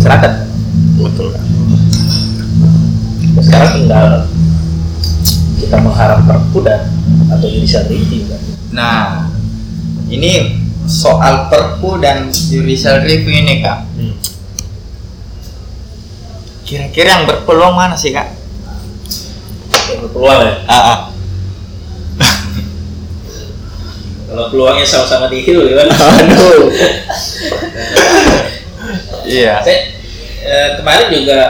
Masyarakat. 0.00 0.32
Betul. 0.96 1.28
Kan 3.36 3.42
sekarang 3.44 3.70
tinggal 3.76 4.24
kita 5.60 5.76
mengharap 5.84 6.24
perpu 6.24 6.64
dan 6.64 6.88
atau 7.28 7.44
judicial 7.52 7.84
review 7.84 8.32
kan? 8.32 8.40
Nah, 8.72 9.28
ini 10.08 10.56
soal 10.88 11.52
perpu 11.52 12.00
dan 12.00 12.32
judicial 12.32 13.04
review 13.04 13.44
ini 13.44 13.60
kak. 13.60 13.84
Kira-kira 16.64 17.12
yang 17.12 17.24
berpeluang 17.28 17.76
mana 17.76 17.92
sih 17.92 18.16
kak? 18.16 18.32
yang 19.92 20.00
berpeluang 20.08 20.48
ya? 20.48 20.54
Ah, 20.64 20.80
ah. 20.80 20.98
Kalau 24.38 24.54
peluangnya 24.54 24.86
sama-sama 24.86 25.26
nihil 25.26 25.66
gimana 25.66 25.90
Aduh. 25.90 26.70
Iya. 29.26 29.58
saya 29.60 29.78
eh, 30.40 30.68
kemarin 30.78 31.10
juga 31.10 31.40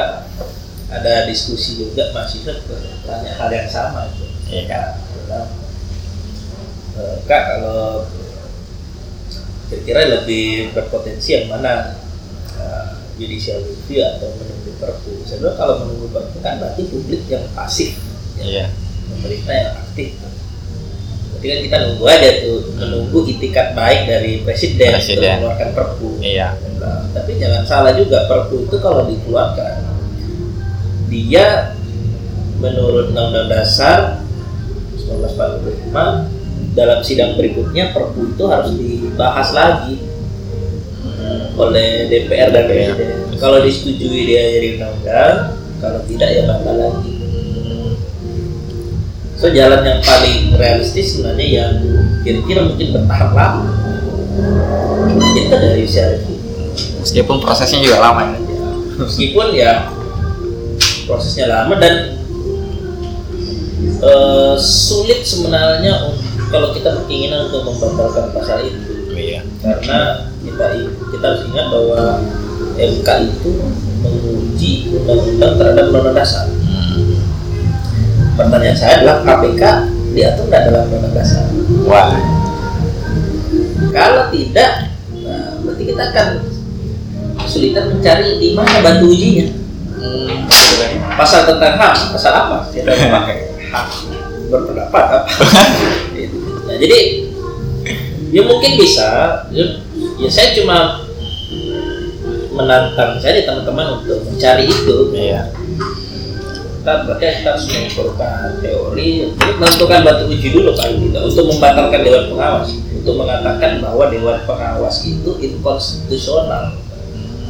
ada 0.88 1.28
diskusi 1.28 1.76
juga 1.76 2.08
mahasiswa 2.16 2.56
tanya 3.04 3.30
hal 3.36 3.50
yang 3.52 3.68
sama 3.68 4.08
itu 4.08 4.24
Iya 4.48 4.62
kak. 4.64 4.86
"Eh, 6.96 7.16
kak 7.28 7.42
kalau 7.52 8.08
kira-kira 9.68 10.00
lebih 10.18 10.72
berpotensi 10.72 11.36
yang 11.36 11.52
mana 11.52 12.00
eh, 12.56 12.88
judicial 13.20 13.60
review 13.60 14.00
atau 14.00 14.32
menunggu 14.32 14.72
perpu 14.80 15.28
saya 15.28 15.44
bilang 15.44 15.56
kalau 15.60 15.74
menunggu 15.84 16.08
perpu 16.08 16.40
kan 16.40 16.56
berarti 16.56 16.88
publik 16.88 17.28
yang 17.28 17.44
pasif 17.52 18.00
Iya. 18.40 18.72
pemerintah 19.12 19.52
yang 19.52 19.72
aktif 19.76 20.08
berarti 21.38 21.46
kan 21.54 21.58
kita 21.62 21.76
nunggu 21.86 22.04
aja 22.10 22.30
tuh 22.42 22.58
menunggu 22.74 23.18
itikat 23.30 23.78
baik 23.78 24.00
dari 24.10 24.42
presiden, 24.42 24.90
untuk 24.90 25.06
Presiden. 25.06 25.30
mengeluarkan 25.38 25.70
perpu 25.70 26.08
Iya. 26.18 26.48
Nah, 26.82 27.00
tapi 27.14 27.30
jangan 27.38 27.62
salah 27.62 27.92
juga 27.94 28.26
perpu 28.26 28.66
itu 28.66 28.76
kalau 28.82 29.06
dikeluarkan 29.06 29.74
dia 31.06 31.78
menurut 32.58 33.14
Undang-Undang 33.14 33.48
Dasar 33.48 34.26
1945 34.98 36.74
dalam 36.74 36.98
sidang 37.06 37.38
berikutnya 37.38 37.94
perpu 37.94 38.34
itu 38.34 38.44
harus 38.50 38.74
dibahas 38.74 39.48
lagi 39.54 39.94
oleh 41.58 42.06
DPR 42.06 42.50
dan 42.50 42.64
Iya. 42.66 42.94
Presiden. 42.94 43.38
Kalau 43.38 43.58
disetujui 43.62 44.26
dia 44.26 44.42
jadi 44.58 44.68
undang-undang, 44.78 45.36
kalau 45.78 46.00
tidak 46.10 46.28
ya 46.34 46.42
batal 46.46 46.74
lagi. 46.74 47.07
So 49.38 49.46
jalan 49.48 49.86
yang 49.86 50.00
paling 50.02 50.58
realistis 50.58 51.14
sebenarnya 51.14 51.46
yang 51.46 51.72
kira-kira 52.20 52.66
mungkin 52.66 52.90
bertahap 52.90 53.30
lama. 53.32 53.62
Itu 55.34 55.54
dari 55.54 55.86
usia 55.86 56.18
Meskipun 56.98 57.38
prosesnya 57.38 57.78
juga 57.80 57.98
lama 58.02 58.22
ya. 58.26 58.38
meskipun 58.98 59.46
ya 59.54 59.94
prosesnya 61.06 61.46
lama 61.46 61.78
dan 61.78 62.18
eh, 64.02 64.54
sulit 64.58 65.22
sebenarnya 65.22 66.10
kalau 66.50 66.74
kita 66.74 66.98
berkeinginan 66.98 67.46
untuk 67.46 67.62
membatalkan 67.62 68.34
pasal 68.34 68.66
itu 68.66 69.06
Iya. 69.14 69.42
karena 69.62 69.98
kita 70.42 70.64
kita 71.10 71.24
harus 71.24 71.42
ingat 71.46 71.66
bahwa 71.70 72.02
MK 72.74 73.08
itu 73.30 73.50
menguji 73.98 74.70
undang-undang 74.94 75.52
terhadap 75.58 75.84
undang-undang 75.90 76.18
dasar. 76.18 76.46
Hmm. 78.38 78.46
Pertanyaan 78.46 78.78
saya 78.78 79.02
adalah 79.02 79.16
KPK 79.26 79.62
diatur 80.14 80.46
nggak 80.46 80.62
dalam 80.70 80.82
undang-undang 80.86 81.14
dasar? 81.18 81.44
Wah. 81.90 82.14
Kalau 83.90 84.30
tidak, 84.30 84.94
nah, 85.26 85.58
berarti 85.66 85.82
kita 85.82 86.02
akan 86.14 86.28
kesulitan 87.42 87.84
mencari 87.90 88.38
di 88.38 88.54
mana 88.54 88.78
batu 88.78 89.10
ujinya. 89.10 89.58
pasal 91.18 91.50
tentang 91.50 91.74
hak 91.74 92.14
pasal 92.14 92.30
apa 92.30 92.70
kita 92.70 92.94
pakai 92.94 93.58
hak 93.74 93.86
berpendapat 94.46 95.04
apa 95.18 95.30
nah 96.70 96.76
jadi 96.78 97.26
ya 98.30 98.46
mungkin 98.46 98.78
bisa 98.78 99.42
ya, 99.50 99.82
ya 100.22 100.28
saya 100.30 100.54
cuma 100.54 101.02
menantang 102.54 103.18
saja 103.18 103.42
teman-teman 103.42 103.98
untuk 103.98 104.22
mencari 104.30 104.70
itu 104.70 105.10
Iya. 105.10 105.50
Kita 106.88 107.04
berarti 107.04 107.26
kita 107.44 107.48
harus 107.52 107.66
mengumpulkan 107.68 108.48
teori 108.64 109.08
untuk 109.28 109.54
menentukan 109.60 110.00
batu 110.08 110.24
uji 110.32 110.48
dulu 110.56 110.70
paling 110.72 110.98
tidak 111.04 111.22
untuk 111.28 111.44
membatalkan 111.52 112.00
dewan 112.00 112.24
pengawas 112.32 112.68
untuk 112.80 113.14
mengatakan 113.20 113.70
bahwa 113.84 114.04
dewan 114.08 114.38
pengawas 114.48 114.96
itu 115.04 115.30
inkonstitusional. 115.36 116.80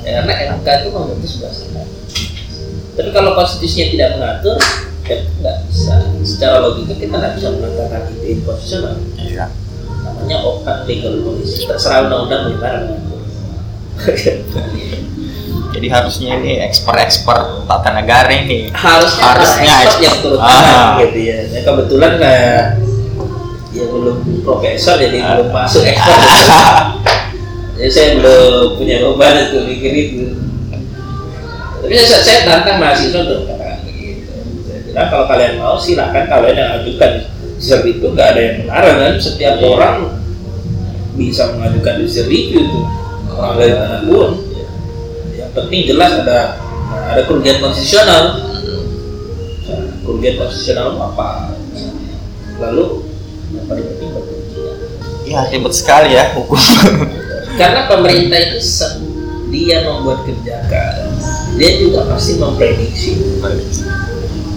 Ya, 0.02 0.10
karena 0.18 0.58
MK 0.58 0.66
itu 0.66 0.88
memutus 0.90 1.32
berdasarkan 1.38 1.86
tapi 2.98 3.10
kalau 3.14 3.30
konstitusinya 3.38 3.86
tidak 3.94 4.08
mengatur 4.18 4.58
ya 5.06 5.16
nggak 5.22 5.56
bisa. 5.70 5.94
Secara 6.26 6.58
logika 6.58 6.98
kita 6.98 7.14
nggak 7.14 7.38
bisa 7.38 7.54
mengatakan 7.54 8.10
itu 8.10 8.24
inkonstitusional. 8.42 8.98
Iya. 9.22 9.46
namanya 9.98 10.40
open 10.40 10.78
legal 10.88 11.14
policy 11.20 11.68
terserah 11.68 12.08
undang-undang 12.10 12.48
bagaimana 12.48 12.78
mengatur 12.90 13.17
Jadi 15.68 15.86
harusnya 15.86 16.30
ini 16.36 16.58
ekspor-ekspor 16.64 17.36
tata 17.64 17.90
negara 17.92 18.26
ini. 18.28 18.66
harusnya 18.68 19.22
Harusnya 19.30 19.72
expert 19.78 20.02
yang 20.02 20.16
turun 20.18 20.38
Ah. 20.38 20.48
tangan 20.50 20.88
gitu 21.04 21.18
ya. 21.22 21.38
Nah, 21.46 21.60
kebetulan 21.62 22.12
kayak 22.16 22.62
ya 23.70 23.84
belum 23.86 24.16
profesor 24.42 24.96
jadi 24.96 25.18
Ah. 25.18 25.28
belum 25.36 25.48
masuk 25.52 25.82
ekspor. 25.84 26.14
gitu. 26.18 26.50
jadi 27.78 27.90
saya 27.90 28.08
belum 28.16 28.66
punya 28.74 28.96
beban 29.04 29.34
untuk 29.46 29.62
mikir 29.64 29.92
itu. 29.94 30.24
Tapi 31.78 31.94
saya, 31.94 32.20
saya 32.20 32.40
tantang 32.44 32.76
mahasiswa 32.78 33.18
untuk 33.22 33.46
katakan 33.46 33.78
begitu. 33.84 34.34
Saya 34.66 34.78
bilang 34.82 35.08
kalau 35.08 35.24
kalian 35.26 35.52
mau 35.56 35.76
silakan 35.76 36.24
kalian 36.26 36.56
yang 36.56 36.70
ajukan 36.76 37.12
judicial 37.54 37.80
itu 37.84 38.06
nggak 38.08 38.28
ada 38.28 38.40
yang 38.40 38.56
melarang 38.60 38.96
kan 38.98 39.14
setiap 39.16 39.54
Iya. 39.54 39.66
orang 39.68 39.96
bisa 41.14 41.42
mengajukan 41.52 41.92
judicial 41.98 42.26
review 42.26 42.60
itu 42.60 42.80
orang 43.38 43.54
dari 43.56 43.74
mana 43.78 43.98
pun. 44.02 44.30
Yang 45.38 45.50
penting 45.54 45.80
jelas 45.86 46.12
ada 46.26 46.40
ada 47.08 47.22
kerugian 47.24 47.62
konstitusional 47.62 48.48
Nah, 49.68 49.84
kerugian 50.00 50.40
konstitusional 50.40 50.96
itu 50.96 51.00
apa 51.04 51.28
lalu 52.56 53.04
yang 53.52 53.64
paling 53.68 53.84
penting 53.84 54.08
ujinya. 54.16 54.72
Iya 55.28 55.40
ribet 55.52 55.74
sekali 55.76 56.16
ya 56.16 56.32
hukum. 56.32 56.56
karena 57.60 57.84
pemerintah 57.84 58.38
itu 58.40 58.60
dia 59.52 59.84
membuat 59.84 60.24
kebijakan 60.24 61.12
dia 61.60 61.70
juga 61.80 62.08
pasti 62.08 62.40
memprediksi 62.40 63.18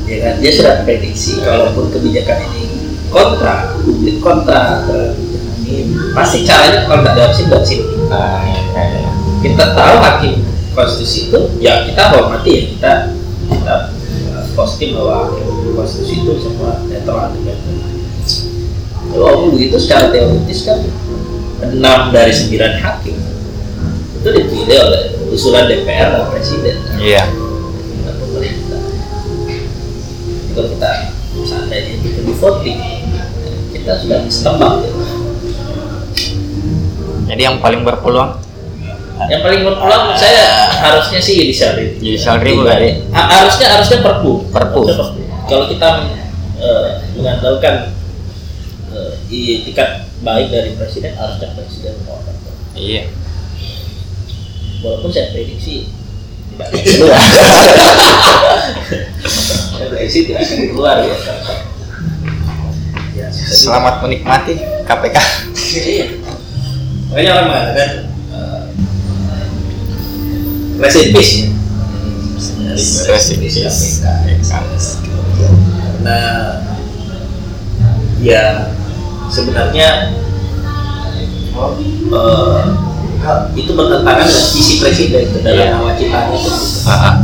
ya 0.07 0.17
kan 0.21 0.33
dia 0.39 0.51
sudah 0.55 0.75
prediksi 0.87 1.43
kalaupun 1.43 1.91
kebijakan 1.91 2.39
ini 2.51 2.63
kontra 3.11 3.75
kontra 4.23 4.85
terhadap 4.87 5.30
pasti 6.15 6.43
caranya 6.43 6.85
kalau 6.87 7.31
sini 7.33 7.83
Nah, 8.11 8.43
iya, 8.43 8.59
iya. 8.75 9.11
kita 9.39 9.71
tahu 9.71 9.95
hakim 10.03 10.43
konstitusi 10.75 11.31
itu 11.31 11.39
ya 11.63 11.87
kita 11.87 12.11
hormati 12.11 12.51
ya 12.51 12.61
kita 12.75 12.93
kita 13.47 13.75
uh, 14.35 14.43
positif 14.51 14.99
bahwa 14.99 15.31
konstitusi 15.75 16.19
itu 16.19 16.31
semua 16.43 16.83
netral 16.91 17.31
independen. 17.35 18.03
Walaupun 19.15 19.55
begitu 19.55 19.79
secara 19.79 20.11
teoritis 20.11 20.67
kan 20.67 20.79
enam 21.63 22.11
dari 22.11 22.31
sembilan 22.35 22.73
hakim 22.83 23.15
itu 24.21 24.29
dipilih 24.29 24.77
oleh 24.91 25.03
usulan 25.31 25.65
DPR 25.71 26.09
dan 26.13 26.25
Presiden 26.29 26.75
Iya. 26.99 27.25
dan 28.05 28.13
pemerintah. 28.19 28.83
Kalau 30.51 30.67
kita 30.67 30.91
seandainya 31.47 31.91
itu 31.95 32.21
di 32.27 32.33
voting 32.35 32.79
kita 33.71 33.91
sudah 34.03 34.19
setembak 34.29 34.83
ya. 34.85 35.00
Jadi 37.31 37.41
yang 37.47 37.63
paling 37.63 37.87
berpeluang 37.87 38.51
yang 39.29 39.41
paling 39.45 39.61
berpeluang 39.61 40.17
saya 40.17 40.65
harusnya 40.81 41.19
sih 41.21 41.37
judicial 41.45 41.77
review. 41.77 41.99
Judicial 42.01 42.41
review 42.41 42.65
kali. 42.65 42.89
Ha- 43.13 43.29
harusnya 43.29 43.67
harusnya 43.77 43.99
perpu. 44.01 44.49
Perpu. 44.49 44.81
Kalau 45.45 45.65
kita 45.69 45.89
eh, 46.57 46.89
mengandalkan 47.13 47.93
eh, 48.89 49.13
itikat 49.29 50.09
baik 50.25 50.49
dari 50.49 50.73
presiden, 50.73 51.13
harusnya 51.13 51.53
presiden 51.53 52.01
mengeluarkan. 52.01 52.33
Iya. 52.73 53.03
Walaupun 54.81 55.09
saya 55.13 55.29
prediksi 55.29 55.85
tidak 56.57 56.67
akan 56.73 56.81
keluar. 56.81 57.17
saya 59.77 59.87
prediksi 59.93 60.19
tidak 60.25 60.41
akan 60.41 60.57
keluar 60.73 60.95
ya. 61.05 61.15
Selamat 63.29 64.01
menikmati 64.01 64.57
KPK. 64.89 65.17
Iya. 65.77 66.20
Makanya 67.11 67.31
orang 67.35 67.47
mengatakan 67.51 67.89
uh, 68.31 68.61
rest 70.79 70.97
in 71.03 71.11
peace 71.11 71.33
ya. 71.43 71.47
Rest 73.11 73.35
in 73.35 73.37
peace. 73.43 73.59
Karena 75.99 76.19
ya 78.23 78.71
sebenarnya 79.27 80.15
uh, 82.07 82.63
itu 83.59 83.71
bertentangan 83.75 84.23
dengan 84.23 84.47
visi 84.55 84.79
presiden 84.79 85.27
itu 85.27 85.37
dalam 85.43 85.59
Iya. 85.59 85.75
nawacitanya 85.75 86.35
itu. 86.39 86.51
Ah, 86.87 86.91
ah. 86.95 87.15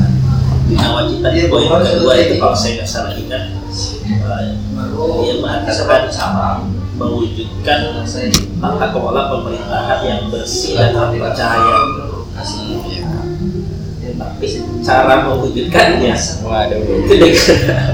Di 0.67 0.75
nawacita 0.75 1.31
itu 1.31 1.47
poin 1.47 1.79
kedua 1.79 2.13
itu 2.19 2.35
kalau 2.43 2.51
saya 2.51 2.83
nggak 2.83 2.89
salah 2.91 3.15
ingat 3.15 3.55
dia 5.23 5.33
mengatakan 5.39 6.11
mewujudkan 6.97 7.93
tata 8.57 8.85
kelola 8.89 9.29
pemerintahan 9.29 9.99
yang 10.01 10.21
bersih 10.33 10.73
dan 10.75 10.97
terpercaya. 10.97 11.77
Tapi 14.17 14.45
cara 14.81 15.29
mewujudkannya 15.29 16.13
Waduh. 16.41 16.81
itu 17.05 17.13
dengan 17.13 17.85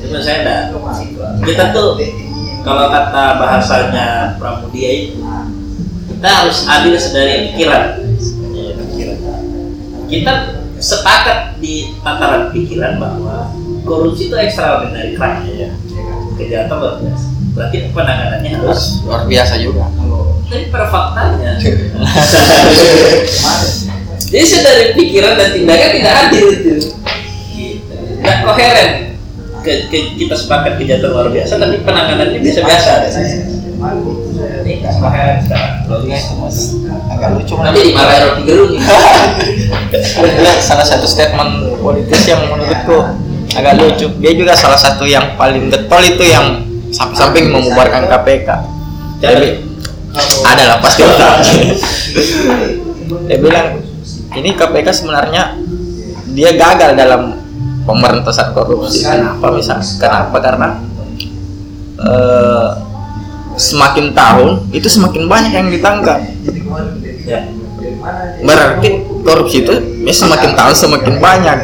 Cuma 0.00 0.18
saya 0.20 0.36
enggak. 0.44 0.62
Kita 1.46 1.64
tuh 1.72 1.96
kalau 2.60 2.92
kata 2.92 3.24
bahasanya 3.40 4.36
Pramudia 4.36 4.90
itu 4.92 5.24
kita 6.10 6.28
harus 6.28 6.68
adil 6.68 6.94
sedari 7.00 7.48
pikiran. 7.48 7.84
Kita 10.10 10.32
sepakat 10.76 11.56
di 11.62 11.96
tataran 12.04 12.52
pikiran 12.52 13.00
bahwa 13.00 13.54
korupsi 13.88 14.28
itu 14.28 14.36
extraordinary 14.36 15.16
crime. 15.16 15.72
Kejahatan 16.40 16.76
luar 16.76 16.94
biasa. 16.98 17.26
Berarti 17.50 17.76
penanganannya 17.90 18.50
harus 18.56 18.82
Luar 19.02 19.22
biasa 19.26 19.54
juga. 19.58 19.84
tapi 20.46 20.66
pada 20.66 20.86
faktanya. 20.86 21.52
Jadi 24.30 24.46
sedari 24.46 24.84
pikiran 24.94 25.34
dan 25.34 25.48
tindakan 25.52 25.90
tidak 25.92 26.14
adil 26.24 26.46
itu. 26.48 26.70
Gitu. 27.50 27.84
nggak 28.20 28.38
koheren. 28.44 28.90
Ke, 29.60 29.72
ke- 29.86 30.16
kita 30.16 30.32
sepakat 30.32 30.76
kejahatan 30.76 31.10
luar 31.10 31.28
biasa 31.28 31.54
tapi 31.54 31.82
penanganannya 31.82 32.40
biasa-biasa 32.40 32.90
ini 34.62 34.72
nggak 34.78 34.94
koheren 34.96 35.36
sekarang 35.40 35.72
Agak 37.10 37.28
lucu 37.34 37.54
nanti 37.58 37.80
dimarahin 37.86 38.22
roti 38.24 38.42
gerung 38.44 38.72
salah 40.60 40.86
satu 40.86 41.04
statement 41.04 41.76
politis 41.76 42.24
yang 42.24 42.40
menurutku 42.46 42.98
agak 43.54 43.74
lucu. 43.78 44.06
Dia 44.20 44.32
juga 44.36 44.52
salah 44.54 44.78
satu 44.78 45.06
yang 45.06 45.34
paling 45.34 45.70
getol 45.70 46.02
itu 46.04 46.24
yang 46.26 46.62
sampai-sampai 46.90 47.46
membubarkan 47.46 48.06
KPK. 48.06 48.48
Jadi 49.20 49.48
ada 50.46 50.62
lah 50.74 50.78
pasti. 50.82 51.02
Dia 53.26 53.38
bilang 53.42 53.82
ini 54.38 54.54
KPK 54.54 54.88
sebenarnya 54.94 55.58
dia 56.30 56.54
gagal 56.54 56.94
dalam 56.94 57.34
pemberantasan 57.82 58.54
korupsi. 58.54 59.02
Kenapa 59.02 59.50
misal? 59.50 59.82
Kenapa? 59.98 60.38
Karena 60.38 60.68
eh, 61.98 62.70
semakin 63.58 64.14
tahun 64.14 64.50
itu 64.70 64.86
semakin 64.86 65.26
banyak 65.26 65.52
yang 65.52 65.68
ditangkap. 65.74 66.22
Berarti 68.46 68.88
korupsi 69.26 69.66
itu 69.66 69.74
ya 70.06 70.14
semakin 70.14 70.54
tahun 70.54 70.74
semakin 70.74 71.14
banyak. 71.18 71.58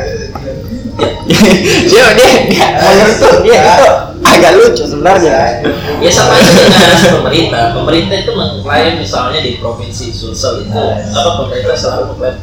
dia 1.90 2.04
dia. 2.14 2.30
Dia 2.46 2.66
menurutku 2.76 3.28
dia 3.42 3.60
itu. 3.60 3.88
Agak 4.26 4.52
lucu 4.58 4.84
sebenarnya. 4.84 5.62
ya 6.02 6.10
sama 6.10 6.34
aja 6.34 6.50
dengan 6.50 7.22
pemerintah. 7.22 7.64
Pemerintah 7.72 8.16
itu 8.20 8.32
mengklaim 8.32 8.94
misalnya 8.98 9.40
di 9.40 9.56
provinsi 9.56 10.10
Sulsel 10.10 10.66
itu 10.66 10.82
apa 11.12 11.30
pemerintah 11.40 11.76
selalu 11.76 12.04
mengklaim 12.14 12.36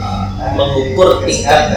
uh, 0.00 0.26
mengukur 0.54 1.22
tingkat 1.22 1.70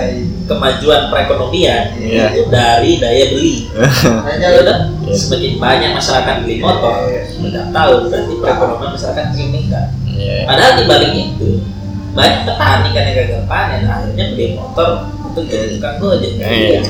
kemajuan 0.48 1.12
perekonomian 1.12 1.92
Iya. 2.00 2.32
itu 2.34 2.48
dari 2.48 2.92
daya 2.98 3.26
beli. 3.32 3.68
Ya 4.40 4.48
udah 4.64 4.78
semakin 5.12 5.54
banyak 5.60 5.92
masyarakat 5.94 6.36
beli 6.44 6.60
motor 6.60 7.08
sudah 7.30 7.68
tahu 7.72 7.94
berarti 8.10 8.34
perekonomian 8.40 8.92
masyarakat 8.96 9.24
semakin 9.32 9.48
meningkat. 9.52 9.88
Iya. 10.08 10.38
padahal 10.50 10.72
di 10.76 10.84
balik 10.90 11.12
itu 11.14 11.50
banyak 12.18 12.42
petani 12.50 12.90
kan 12.90 13.04
yang 13.06 13.16
gagal 13.22 13.42
panen 13.46 13.82
akhirnya 13.86 14.26
beli 14.34 14.46
motor 14.58 14.90
untuk 15.38 15.54
jadi 15.54 15.78
tukang 15.78 15.96
gojek 16.02 16.32
Iya. 16.42 16.82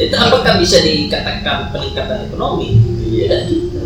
itu 0.00 0.16
apakah 0.16 0.56
bisa 0.56 0.80
dikatakan 0.80 1.68
peningkatan 1.68 2.24
ekonomi? 2.24 2.80
Tidak 3.04 3.40
gitu. 3.52 3.80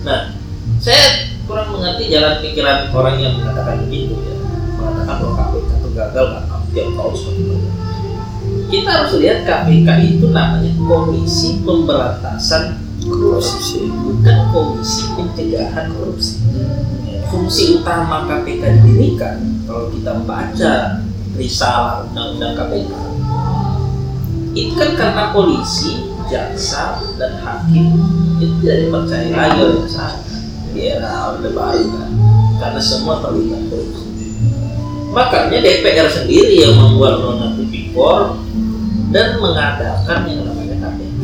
Nah, 0.00 0.32
saya 0.80 1.28
kurang 1.44 1.76
mengerti 1.76 2.08
jalan 2.08 2.40
pikiran 2.40 2.88
orang 2.88 3.16
yang 3.20 3.36
mengatakan 3.36 3.84
begitu 3.84 4.16
ya, 4.16 4.32
mengatakan 4.80 5.16
bahwa 5.20 5.32
KPK 5.36 5.70
itu 5.76 5.88
gagal 5.92 6.24
karena 6.32 6.56
tiap 6.72 6.88
tahun 6.96 7.12
semakin 7.12 7.44
banyak. 7.44 7.74
Kita 8.68 8.88
harus 8.88 9.12
lihat 9.20 9.38
KPK 9.44 9.88
itu 10.08 10.26
namanya 10.32 10.72
Komisi 10.78 11.48
Pemberantasan 11.60 12.64
Korupsi, 13.04 13.88
bukan 13.92 14.38
Komisi 14.48 15.02
Pencegahan 15.12 15.86
Korupsi. 15.92 16.36
Fungsi 17.28 17.76
utama 17.76 18.24
KPK 18.24 18.80
didirikan 18.80 19.36
kalau 19.68 19.92
kita 19.92 20.24
baca 20.24 21.04
risalah 21.36 22.08
undang-undang 22.08 22.56
KPK 22.56 22.92
itu 24.56 24.72
kan 24.76 24.96
karena 24.96 25.24
polisi, 25.34 26.08
jaksa, 26.28 27.02
dan 27.20 27.40
hakim 27.40 27.96
itu 28.38 28.54
tidak 28.62 28.76
dipercaya 28.86 29.28
lagi 29.34 29.58
oleh 29.60 29.76
masyarakat 29.84 30.40
di 30.72 30.80
era 30.94 31.34
Orde 31.34 31.50
Baru 31.52 31.84
kan 31.90 32.10
karena 32.58 32.80
semua 32.82 33.20
terlibat 33.24 33.62
korupsi. 33.72 34.06
Makanya 35.08 35.58
DPR 35.64 36.08
sendiri 36.12 36.62
yang 36.62 36.76
membuat 36.76 37.24
undang 37.24 37.56
tipikor 37.56 38.38
dan 39.08 39.40
mengadakan 39.40 40.18
yang 40.28 40.44
namanya 40.44 40.76
KPK. 40.84 41.20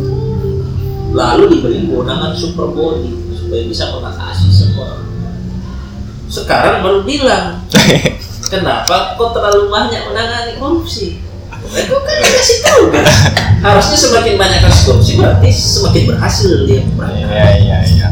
Lalu 1.15 1.43
diberi 1.53 1.85
kewenangan 1.87 2.33
super 2.33 2.73
body 2.73 3.13
supaya 3.37 3.63
bisa 3.69 3.93
mengatasi 3.93 4.49
semua. 4.51 5.05
Sekarang 6.27 6.83
baru 6.83 7.01
bilang 7.05 7.63
kenapa 8.53 9.15
kok 9.15 9.31
terlalu 9.37 9.69
banyak 9.69 10.03
menangani 10.11 10.53
korupsi? 10.59 11.21
Mereka 11.65 11.97
kan 11.97 12.17
dikasih 12.21 12.59
tahu 12.61 12.83
kan. 12.93 13.05
Harusnya 13.65 13.97
semakin 13.97 14.35
banyak 14.37 14.61
kasus 14.61 14.83
korupsi 14.85 15.13
berarti 15.17 15.49
semakin 15.49 16.03
berhasil 16.13 16.53
dia. 16.69 16.83
Iya 16.85 17.47
iya 17.61 17.79
iya. 17.89 18.09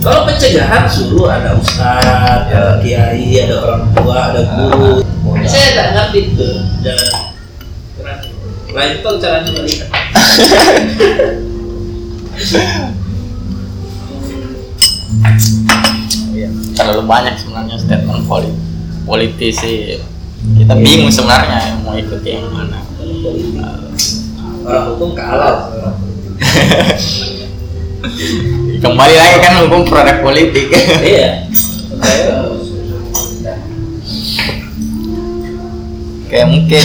Kalau 0.00 0.24
pencegahan 0.24 0.88
suruh 0.88 1.28
ada 1.28 1.56
ustadz, 1.60 2.48
ada 2.48 2.80
kiai, 2.80 3.36
ada 3.44 3.56
orang 3.60 3.84
tua, 3.92 4.32
ada 4.32 4.40
guru. 4.56 5.04
Saya 5.44 5.66
nggak 5.76 5.88
ngerti 5.92 6.18
itu 6.32 6.48
jalan 6.80 7.08
lain 8.70 8.92
tuh 9.02 9.18
caranya 9.18 9.50
melihat. 9.50 9.88
Iya. 16.30 16.48
Terlalu 16.76 17.02
banyak 17.04 17.34
sebenarnya 17.36 17.76
statement 17.76 18.24
poli- 18.24 18.56
politisi. 19.04 20.00
Kita 20.56 20.72
bingung 20.72 21.12
sebenarnya 21.12 21.76
mau 21.84 21.92
ikut 21.92 22.24
yang 22.24 22.48
mana. 22.48 22.80
Orang 24.64 24.96
hukum 24.96 25.12
kalah. 25.12 25.68
Kembali 28.80 29.12
lagi 29.12 29.36
kan 29.44 29.60
hukum 29.60 29.84
produk 29.84 30.24
politik. 30.24 30.72
Iya. 31.04 31.44
Saya 32.00 32.48
Kayak 36.30 36.46
mungkin 36.48 36.84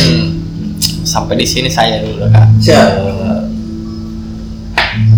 sampai 1.05 1.37
di 1.39 1.47
sini 1.47 1.71
saya 1.71 2.03
dulu 2.03 2.27
kak. 2.27 2.51
Siap. 2.59 2.89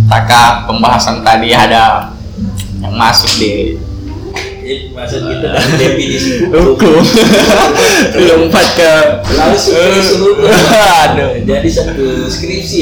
Taka 0.05 0.69
pembahasan 0.69 1.25
tadi 1.25 1.49
ada 1.55 2.13
yang 2.83 2.93
masuk 2.93 3.31
di 3.41 3.79
Jadi 4.67 4.91
maksud 4.91 5.23
kita 5.31 5.47
dari 5.47 5.73
definisi 5.79 6.43
hukum. 6.51 6.99
Lompat 8.27 8.67
ke 8.75 8.91
Lalu 9.31 9.55
skripsi 9.55 10.15
hukum. 10.19 10.51
aduh. 11.07 11.39
Jadi 11.47 11.69
satu 11.71 12.27
skripsi 12.27 12.75